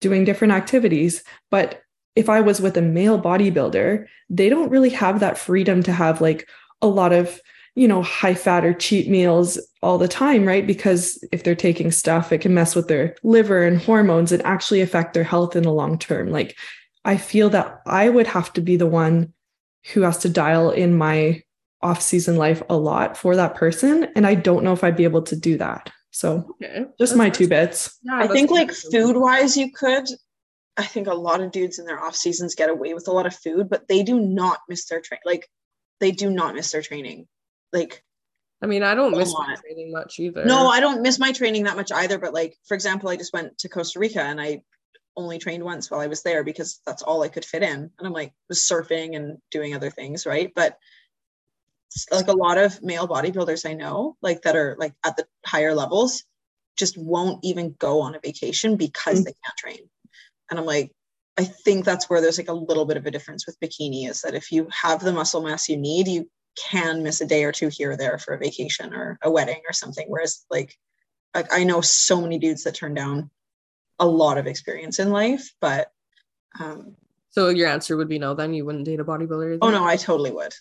[0.02, 1.24] doing different activities.
[1.52, 1.82] But
[2.16, 6.22] if I was with a male bodybuilder, they don't really have that freedom to have
[6.22, 6.50] like
[6.82, 7.40] a lot of,
[7.76, 10.66] you know, high fat or cheat meals all the time, right?
[10.66, 14.82] Because if they're taking stuff, it can mess with their liver and hormones and actually
[14.82, 16.30] affect their health in the long term.
[16.30, 16.58] Like,
[17.06, 19.34] I feel that I would have to be the one
[19.94, 21.42] who has to dial in my
[21.82, 24.06] off season life a lot for that person.
[24.16, 25.92] And I don't know if I'd be able to do that.
[26.12, 26.86] So Okay.
[27.00, 27.38] just That's my nice.
[27.38, 27.98] two bits.
[28.04, 30.08] Yeah, I think like food wise, you could.
[30.78, 33.26] I think a lot of dudes in their off seasons get away with a lot
[33.26, 35.20] of food, but they do not miss their train.
[35.26, 35.48] Like
[36.00, 37.28] they do not miss their training.
[37.74, 38.04] Like
[38.62, 40.44] I mean, I don't miss Come my training much either.
[40.46, 42.18] no, I don't miss my training that much either.
[42.18, 44.62] But like for example, I just went to Costa Rica and I
[45.16, 47.92] only trained once while I was there because that's all I could fit in.
[47.98, 50.52] And I'm like was surfing and doing other things, right?
[50.56, 50.78] But s-
[52.12, 55.74] like a lot of male bodybuilders I know, like that are like at the higher
[55.74, 56.24] levels,
[56.78, 59.26] just won't even go on a vacation because Mm.
[59.26, 59.90] they can't train.
[60.50, 60.92] And I'm like,
[61.38, 64.22] I think that's where there's like a little bit of a difference with bikini is
[64.22, 66.30] that if you have the muscle mass you need, you
[66.70, 69.62] can miss a day or two here or there for a vacation or a wedding
[69.68, 70.06] or something.
[70.10, 70.78] Whereas like,
[71.34, 73.30] like I know so many dudes that turn down
[74.00, 75.92] a lot of experience in life, but
[76.60, 76.96] um,
[77.30, 78.34] So your answer would be no.
[78.34, 79.60] Then you wouldn't date a bodybuilder.
[79.62, 80.54] oh no, I totally would.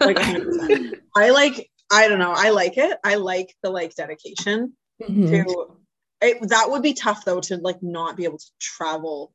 [0.00, 0.18] Like
[1.16, 2.98] I like, I don't know, I like it.
[3.04, 5.28] I like the like dedication Mhm.
[5.28, 5.76] to
[6.20, 9.32] it, that would be tough though to like not be able to travel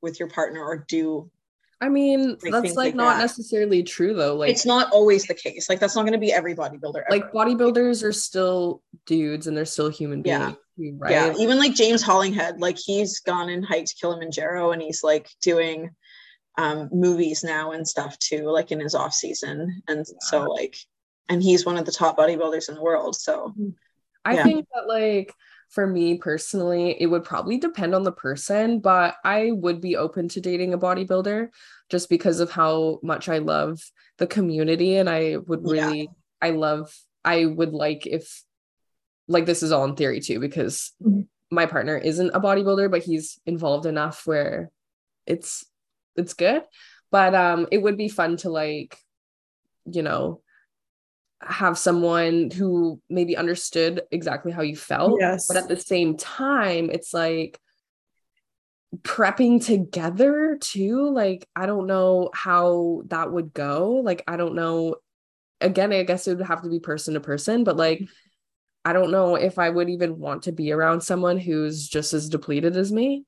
[0.00, 1.30] with your partner or do
[1.80, 3.22] I mean, Like, that's like like not that.
[3.22, 4.36] necessarily true though.
[4.36, 7.06] Like it's not always the case like that's not going to be every bodybuilder ever.
[7.10, 10.90] like bodybuilders are still dudes and they're still human beings, Yeah.
[10.98, 11.10] right?
[11.10, 15.90] yeah even like james Hollingshead like he's gone and hiked kilimanjaro and he's like doing
[16.58, 20.76] um movies now and stuff too like in his off season and so like
[21.28, 23.54] and he's one of the top bodybuilders in the world so
[24.24, 24.44] I Yeah.
[24.44, 25.34] think that like
[25.70, 30.28] for me personally, it would probably depend on the person, but I would be open
[30.28, 31.48] to dating a bodybuilder
[31.88, 33.80] just because of how much I love
[34.18, 35.88] the community and I would Yeah.
[35.88, 36.94] really I love
[37.24, 38.44] I would like if
[39.28, 41.26] like this is all in theory too because Mhm.
[41.50, 44.70] my partner isn't a bodybuilder, but he's involved enough where
[45.26, 45.64] it's
[46.16, 46.62] it's good.
[47.10, 48.96] But um it would be fun to like,
[49.84, 50.40] you know,
[51.40, 55.20] have someone who maybe understood exactly how you felt.
[55.20, 55.48] Yes.
[55.48, 57.58] But at the same time, it's like
[59.00, 61.10] prepping together too.
[61.10, 64.02] Like, I don't know how that would go.
[64.04, 64.96] Like, I don't know.
[65.60, 68.06] Again, I guess it would have to be person to person, but like,
[68.84, 72.28] I don't know if I would even want to be around someone who's just as
[72.28, 73.24] depleted as me.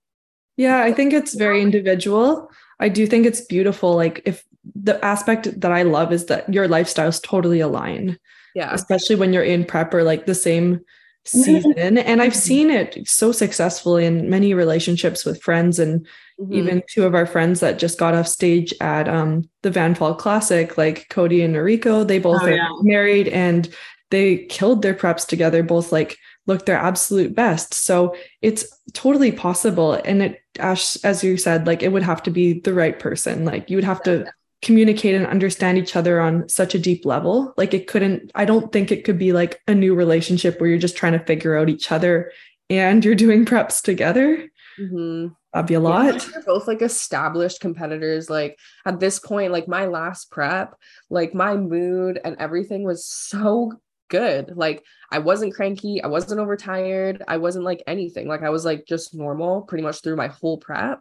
[0.56, 2.50] Yeah, I think it's very individual.
[2.80, 3.94] I do think it's beautiful.
[3.94, 4.44] Like if
[4.74, 8.18] the aspect that I love is that your lifestyles totally align.
[8.54, 8.72] Yeah.
[8.72, 10.80] Especially when you're in prep or like the same
[11.26, 11.96] season.
[11.98, 16.06] and I've seen it so successfully in many relationships with friends and
[16.38, 16.52] Mhm.
[16.54, 20.14] even two of our friends that just got off stage at um, the Van Fall
[20.16, 22.68] Classic, like Cody and Noriko, they both Oh, are yeah.
[22.82, 23.68] married and
[24.10, 26.16] they killed their preps together, both like
[26.48, 27.72] looked their absolute best.
[27.72, 29.92] So it's totally possible.
[30.04, 33.44] And it, Ash, as you said, like it would have to be the right person.
[33.44, 34.26] Like you would have to
[34.62, 37.52] communicate and understand each other on such a deep level.
[37.56, 40.78] Like it couldn't, I don't think it could be like a new relationship where you're
[40.78, 42.32] just trying to figure out each other
[42.70, 44.48] and you're doing preps together.
[44.80, 45.34] Mhm.
[45.52, 46.26] That'd be a Yeah, lot.
[46.34, 48.28] We're both like established competitors.
[48.28, 50.74] Like at this point, like my last prep,
[51.10, 53.72] like my mood and everything was so
[54.18, 54.42] good.
[54.64, 54.78] Like
[55.16, 58.26] I wasn't cranky, I wasn't overtired, I wasn't like anything.
[58.28, 61.00] Like I was like just normal pretty much through my whole prep.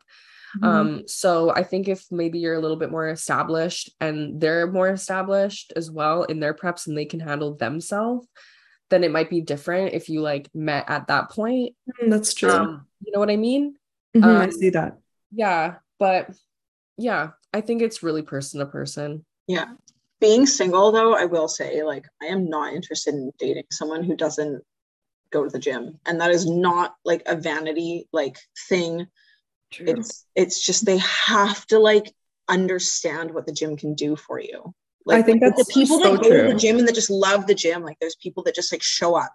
[0.57, 0.65] Mm-hmm.
[0.65, 4.89] Um, so I think if maybe you're a little bit more established and they're more
[4.89, 8.27] established as well in their preps and they can handle themselves,
[8.89, 11.73] then it might be different if you like met at that point.
[12.01, 12.51] Mm, That's true.
[12.51, 13.75] Um, you know what I mean?
[14.15, 14.91] Mhm, I um, see that.
[15.31, 16.29] yeah but
[16.97, 19.69] yeah i think it's really person to person Yeah.
[20.23, 24.15] Being single though, I will say, like, I am not interested in dating someone who
[24.15, 24.63] doesn't
[25.33, 25.99] go to the gym.
[26.05, 28.37] And that is not like a vanity like
[28.69, 29.07] thing.
[29.69, 29.87] True.
[29.89, 32.13] It's it's just they have to like
[32.47, 34.73] understand what the gym can do for you.
[35.05, 37.09] Like i think that's the people so that go to the gym and that just
[37.09, 37.83] love the gym.
[37.83, 39.33] Like there's people that just like show up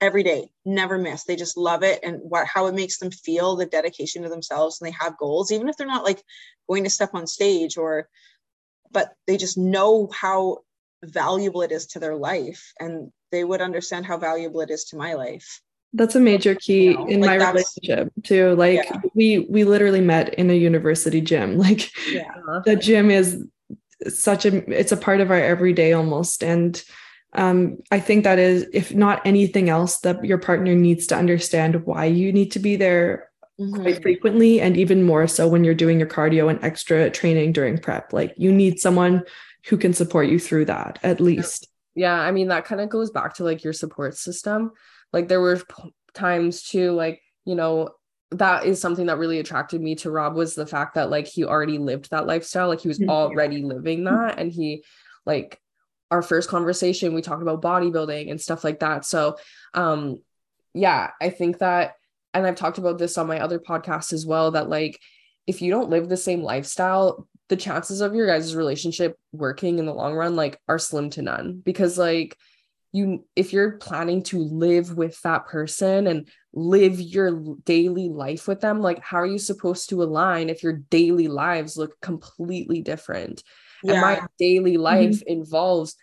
[0.00, 1.24] every day, never miss.
[1.24, 4.80] They just love it and what how it makes them feel, the dedication to themselves,
[4.80, 6.22] and they have goals, even if they're not like
[6.70, 8.08] going to step on stage or
[8.92, 10.58] but they just know how
[11.04, 14.96] valuable it is to their life and they would understand how valuable it is to
[14.96, 15.60] my life.
[15.94, 18.54] That's a major key You know, in like my relationship too.
[18.54, 19.00] Like Yeah.
[19.14, 21.58] we we literally met in a university gym.
[21.62, 22.32] Like Yeah.
[22.64, 23.44] the gym is
[24.08, 26.82] such a it's a part of our everyday almost and
[27.34, 31.86] um, I think that is, if not anything else, that your partner needs to understand
[31.86, 33.30] why you need to be there
[33.60, 33.82] Mhm.
[33.82, 37.78] quite frequently, and even more so when you're doing your cardio and extra training during
[37.78, 38.12] prep.
[38.12, 39.22] Like you need someone
[39.68, 41.68] who can support you through that at least.
[41.94, 44.72] yeah i mean that kind of goes back to like your support system
[45.12, 45.60] like there were
[46.14, 47.90] times too like you know
[48.30, 51.44] that is something that really attracted me to rob was the fact that like he
[51.44, 53.10] already lived that lifestyle like he was Mhm.
[53.10, 54.82] already living that and he
[55.26, 55.60] like
[56.10, 59.36] our first conversation we talked about bodybuilding and stuff like that so
[59.74, 60.18] um
[60.72, 61.94] yeah i think that
[62.34, 64.98] and i've talked about this on my other podcast as well that like
[65.46, 69.84] if you don't live the same lifestyle the chances of your guys' relationship working in
[69.84, 71.60] the long run like are slim to none.
[71.62, 72.34] Because like
[72.92, 78.62] you if you're planning to live with that person and live your daily life with
[78.62, 83.42] them like how are you supposed to align if your daily lives look completely different?
[83.84, 84.82] And my daily mm-hmm.
[84.82, 85.94] life involves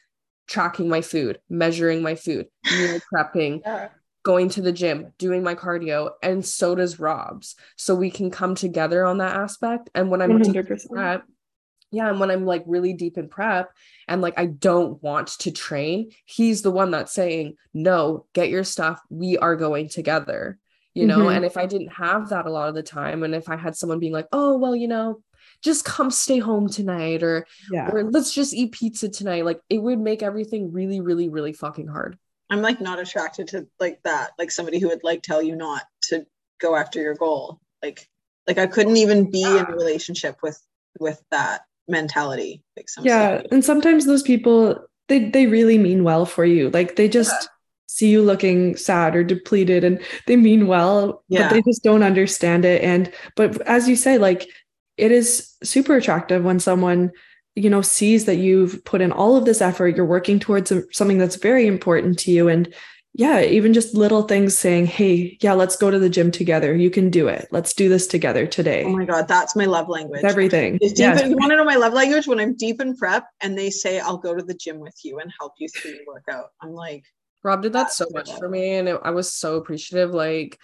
[0.47, 3.89] tracking my food measuring my food meal prepping Yeah.
[4.23, 7.55] Going to the gym, doing my cardio, and so does Rob's.
[7.77, 9.89] So we can come together on that aspect.
[9.95, 10.89] And when I'm deep in 100%.
[10.91, 11.23] prep,
[11.91, 13.71] yeah, and when I'm like really deep in prep
[14.07, 18.63] and like I don't want to train, he's the one that's saying, No, get your
[18.63, 19.01] stuff.
[19.09, 20.59] We are going together.
[20.93, 21.35] You know, Mhm.
[21.37, 23.75] and if I didn't have that a lot of the time, and if I had
[23.75, 25.21] someone being like, Oh, well, you know,
[25.63, 27.89] just come stay home tonight, or Yeah.
[27.91, 31.87] or let's just eat pizza tonight, like it would make everything really, really, really fucking
[31.87, 32.17] hard.
[32.49, 35.83] I'm like not attracted to like that, like somebody who would like tell you not
[36.09, 36.25] to
[36.59, 37.59] go after your goal.
[37.83, 38.09] Like,
[38.47, 40.59] like I couldn't even be in a relationship with
[40.99, 42.63] with that mentality.
[42.75, 46.95] Like some yeah and sometimes those people they they really mean well for you like
[46.95, 47.49] they just
[47.87, 51.43] see you looking sad or depleted and they mean well Yeah.
[51.43, 54.47] but they just don't understand it and but as you say like
[54.95, 57.11] it is super attractive when someone
[57.59, 61.17] you know sees that you've put in all of this effort you're working towards something
[61.17, 62.73] that's very important to you and
[63.13, 66.89] yeah even just little things saying hey yeah let's go to the gym together you
[66.89, 70.21] can do it let's do this together today Oh my god, that's my love language.
[70.23, 71.21] it's everything It's deep Yes.
[71.21, 72.27] in- you want to know my love language?
[72.27, 75.19] When I'm deep in prep and they say I'll go to the gym with you
[75.19, 76.47] and help you through your workout.
[76.61, 77.03] I'm like,
[77.43, 80.11] Rob did that so much for me, and it, I was so appreciative.
[80.13, 80.57] Like,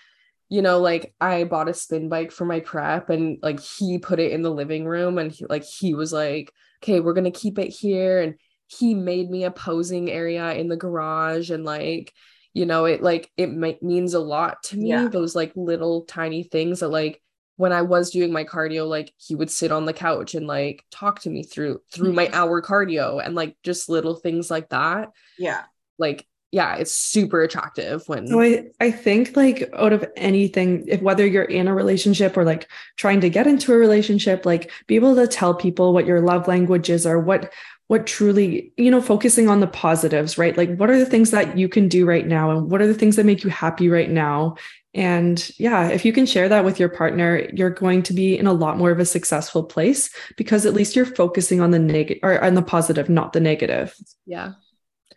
[0.50, 4.20] you know, like I bought a spin bike for my prep and like he put
[4.20, 6.52] it in the living room and he, like he was like,
[6.82, 8.22] okay, we're going to keep it here.
[8.22, 8.36] And
[8.68, 12.14] he made me a posing area in the garage and like,
[12.54, 14.90] you know, it like, it might, means a lot to me.
[14.90, 15.08] Yeah.
[15.08, 17.22] Those like little tiny things that like,
[17.58, 20.84] when I was doing my cardio, like he would sit on the couch and like
[20.92, 22.36] talk to me through through my mm-hmm.
[22.36, 25.12] hour cardio and like just little things like that.
[25.40, 25.62] Yeah.
[25.98, 31.02] Like yeah, it's super attractive when so I, I think like out of anything, if
[31.02, 34.96] whether you're in a relationship or like trying to get into a relationship, like be
[34.96, 37.52] able to tell people what your love languages are, what
[37.88, 40.56] what truly, you know, focusing on the positives, right?
[40.56, 42.94] Like what are the things that you can do right now and what are the
[42.94, 44.56] things that make you happy right now?
[44.94, 48.48] And yeah, if you can share that with your partner, you're going to be in
[48.48, 52.22] a lot more of a successful place because at least you're focusing on the negative
[52.24, 53.94] or on the positive, not the negative.
[54.26, 54.54] Yeah.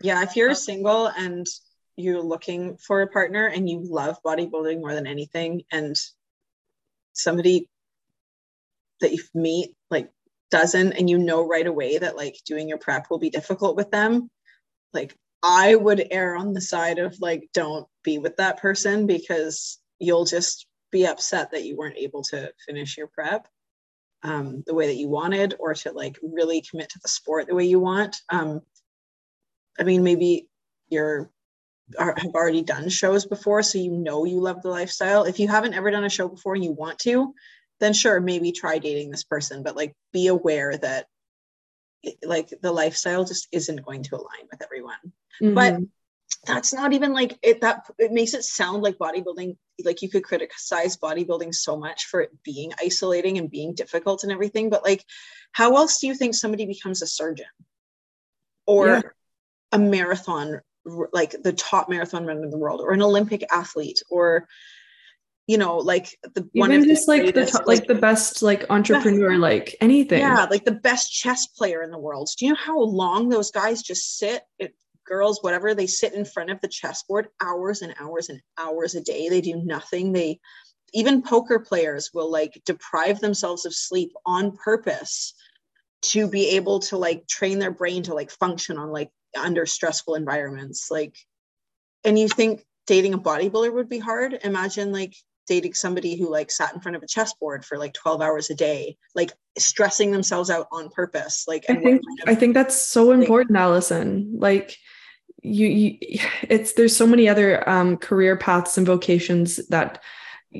[0.00, 1.46] Yeah, if you're single and
[1.96, 5.96] you're looking for a partner and you love bodybuilding more than anything, and
[7.12, 7.68] somebody
[9.00, 10.10] that you meet like
[10.50, 13.90] doesn't, and you know right away that like doing your prep will be difficult with
[13.90, 14.30] them,
[14.92, 19.78] like I would err on the side of like, don't be with that person because
[19.98, 23.46] you'll just be upset that you weren't able to finish your prep
[24.22, 27.54] um, the way that you wanted or to like really commit to the sport the
[27.54, 28.16] way you want.
[28.30, 28.62] Um,
[29.78, 30.48] I mean, maybe
[30.88, 31.30] you're
[31.98, 35.24] are, have already done shows before, so you know you love the lifestyle.
[35.24, 37.34] If you haven't ever done a show before and you want to,
[37.80, 41.06] then sure, maybe try dating this person, but like be aware that
[42.22, 44.96] like the lifestyle just isn't going to align with everyone.
[45.42, 45.54] Mm-hmm.
[45.54, 45.78] But
[46.46, 50.22] that's not even like it that it makes it sound like bodybuilding like you could
[50.22, 55.02] criticize bodybuilding so much for it being isolating and being difficult and everything but like
[55.52, 57.46] how else do you think somebody becomes a surgeon
[58.66, 59.02] or yeah
[59.72, 60.60] a marathon
[61.12, 64.48] like the top marathon runner in the world or an olympic athlete or
[65.46, 68.64] you know like the Even one just like the top, like, like, the best like
[68.70, 70.20] entrepreneur best, like anything.
[70.20, 72.28] Yeah like the best chess player in the world.
[72.38, 74.74] Do you know how long those guys just sit it,
[75.08, 79.00] girls whatever they sit in front of the chessboard hours and hours and hours a
[79.00, 79.28] day.
[79.28, 80.12] They do nothing.
[80.12, 80.38] They
[80.92, 85.34] even poker players will like deprive themselves of sleep on purpose
[86.00, 90.14] to be able to like train their brain to like function on like under stressful
[90.14, 91.16] environments like
[92.04, 94.38] and you think dating a bodybuilder would be hard?
[94.42, 95.14] Imagine like
[95.46, 98.54] dating somebody who like sat in front of a chessboard for like 12 hours a
[98.54, 102.76] day like stressing themselves out on purpose like i think kind of, i think that's
[102.76, 104.30] so important like, Alison.
[104.36, 104.76] Like
[105.42, 105.98] you, you
[106.42, 110.02] it's there's so many other um, career paths and vocations that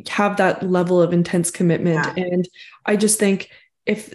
[0.09, 2.07] have that level of intense commitment.
[2.16, 2.25] Yeah.
[2.25, 2.49] and
[2.87, 3.51] i just think
[3.85, 4.14] if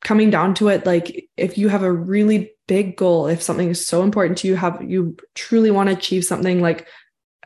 [0.00, 3.26] coming down to it like if you have a really big goal.
[3.26, 6.88] If something is so important to you have you truly want to achieve something like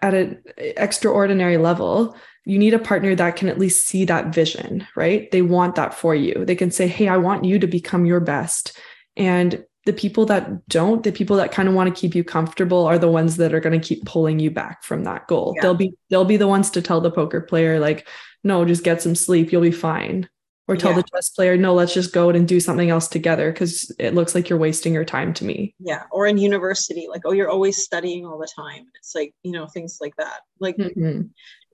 [0.02, 2.16] at an extraordinary level
[2.46, 5.30] you need a partner that can at least see that vision right?
[5.30, 6.44] They want that for you.
[6.44, 8.78] They can say hey i want you to become your best.
[9.16, 12.86] And the people that don't the people that kind of want to keep you comfortable
[12.86, 15.52] are the ones that are going to keep pulling you back from that goal.
[15.56, 15.62] Yeah.
[15.62, 18.06] they'll be they'll be the ones to tell the poker player like
[18.44, 19.52] no just get some sleep.
[19.52, 20.28] You'll be fine
[20.70, 20.98] or tell yeah.
[20.98, 24.34] the chess player no let's just go and do something else together because it looks
[24.34, 27.76] like you're wasting your time to me yeah or in university like oh you're always
[27.76, 31.22] studying all the time it's like you know things like that like mm-hmm.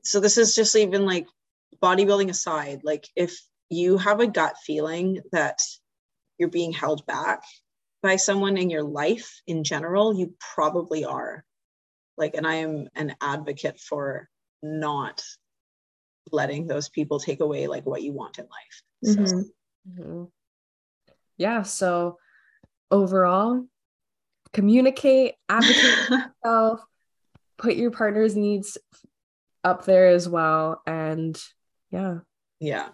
[0.02, 1.26] so this is just even like
[1.82, 3.38] bodybuilding aside like if
[3.68, 5.60] you have a gut feeling that
[6.38, 7.42] you're being held back
[8.02, 11.44] by someone in your life in general you probably are
[12.16, 14.28] like and i am an advocate for
[14.62, 15.22] not
[16.32, 19.14] letting those people take away like what you want in life so.
[19.14, 20.00] Mm-hmm.
[20.02, 20.24] Mm-hmm.
[21.36, 21.62] Yeah.
[21.62, 22.18] So
[22.90, 23.66] overall,
[24.52, 26.80] communicate, advocate yourself,
[27.58, 28.78] put your partner's needs
[29.64, 30.82] up there as well.
[30.86, 31.40] And
[31.90, 32.18] yeah.
[32.58, 32.88] Yeah.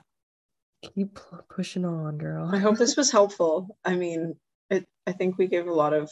[0.95, 2.51] Keep pushing on, girl.
[2.53, 3.77] I hope this was helpful.
[3.85, 4.37] I mean,
[4.71, 6.11] it, I think we gave a lot of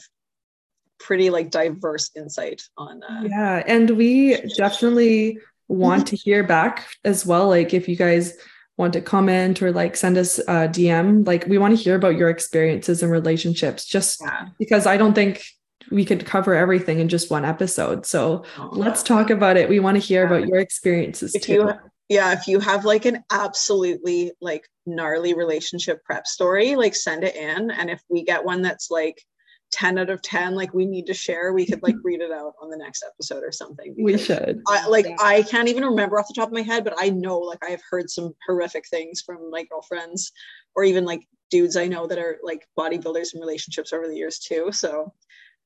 [0.99, 5.35] pretty like diverse insight on uh, yeah and we definitely
[5.71, 5.81] Mm-hmm.
[5.81, 8.37] want to hear back as well like if you guys
[8.81, 11.25] want to comment or like send us a DM.
[11.25, 14.47] Like we want to hear about your experiences and relationships just yeah.
[14.59, 15.43] because I don't think
[15.91, 18.05] we could cover everything in just one episode.
[18.05, 19.69] So let's talk about it.
[19.69, 20.27] We want to hear yeah.
[20.27, 21.53] about your experiences if too.
[21.53, 21.73] You,
[22.09, 27.35] yeah, if you have like an absolutely like gnarly relationship prep story, like send it
[27.35, 27.71] in.
[27.71, 29.23] And if we get one that's like
[29.71, 32.53] 10 out of 10 like we need to share we could like read it out
[32.61, 34.61] on the next episode or something we should.
[34.67, 35.15] I, like yeah.
[35.19, 37.69] i can't even remember off the top of my head but i know like i
[37.69, 40.31] have heard some horrific things from my girlfriends
[40.75, 44.39] or even like dudes i know that are like bodybuilders and relationships over the years
[44.39, 45.13] too so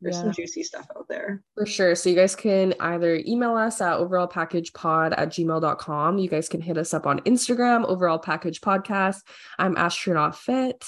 [0.01, 0.24] there's yeah.
[0.24, 1.41] some juicy stuff out there.
[1.56, 1.95] For sure.
[1.95, 6.78] So you guys can either email us at overallpackagepod at gmail.com you guys can hit
[6.78, 9.22] us up on instagram overall package podcast
[9.58, 10.84] i'm ashtronaut fit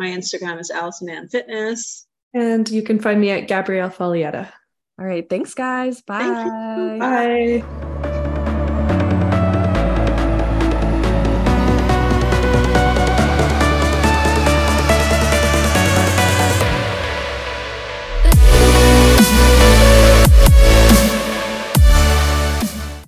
[0.00, 2.06] my instagram is alison fitness.
[2.32, 4.50] And you can find me at Gabrielle Foglietta.
[4.98, 5.28] All right.
[5.28, 6.02] Thanks, guys.
[6.02, 6.18] Bye.
[6.18, 8.09] Thank Bye.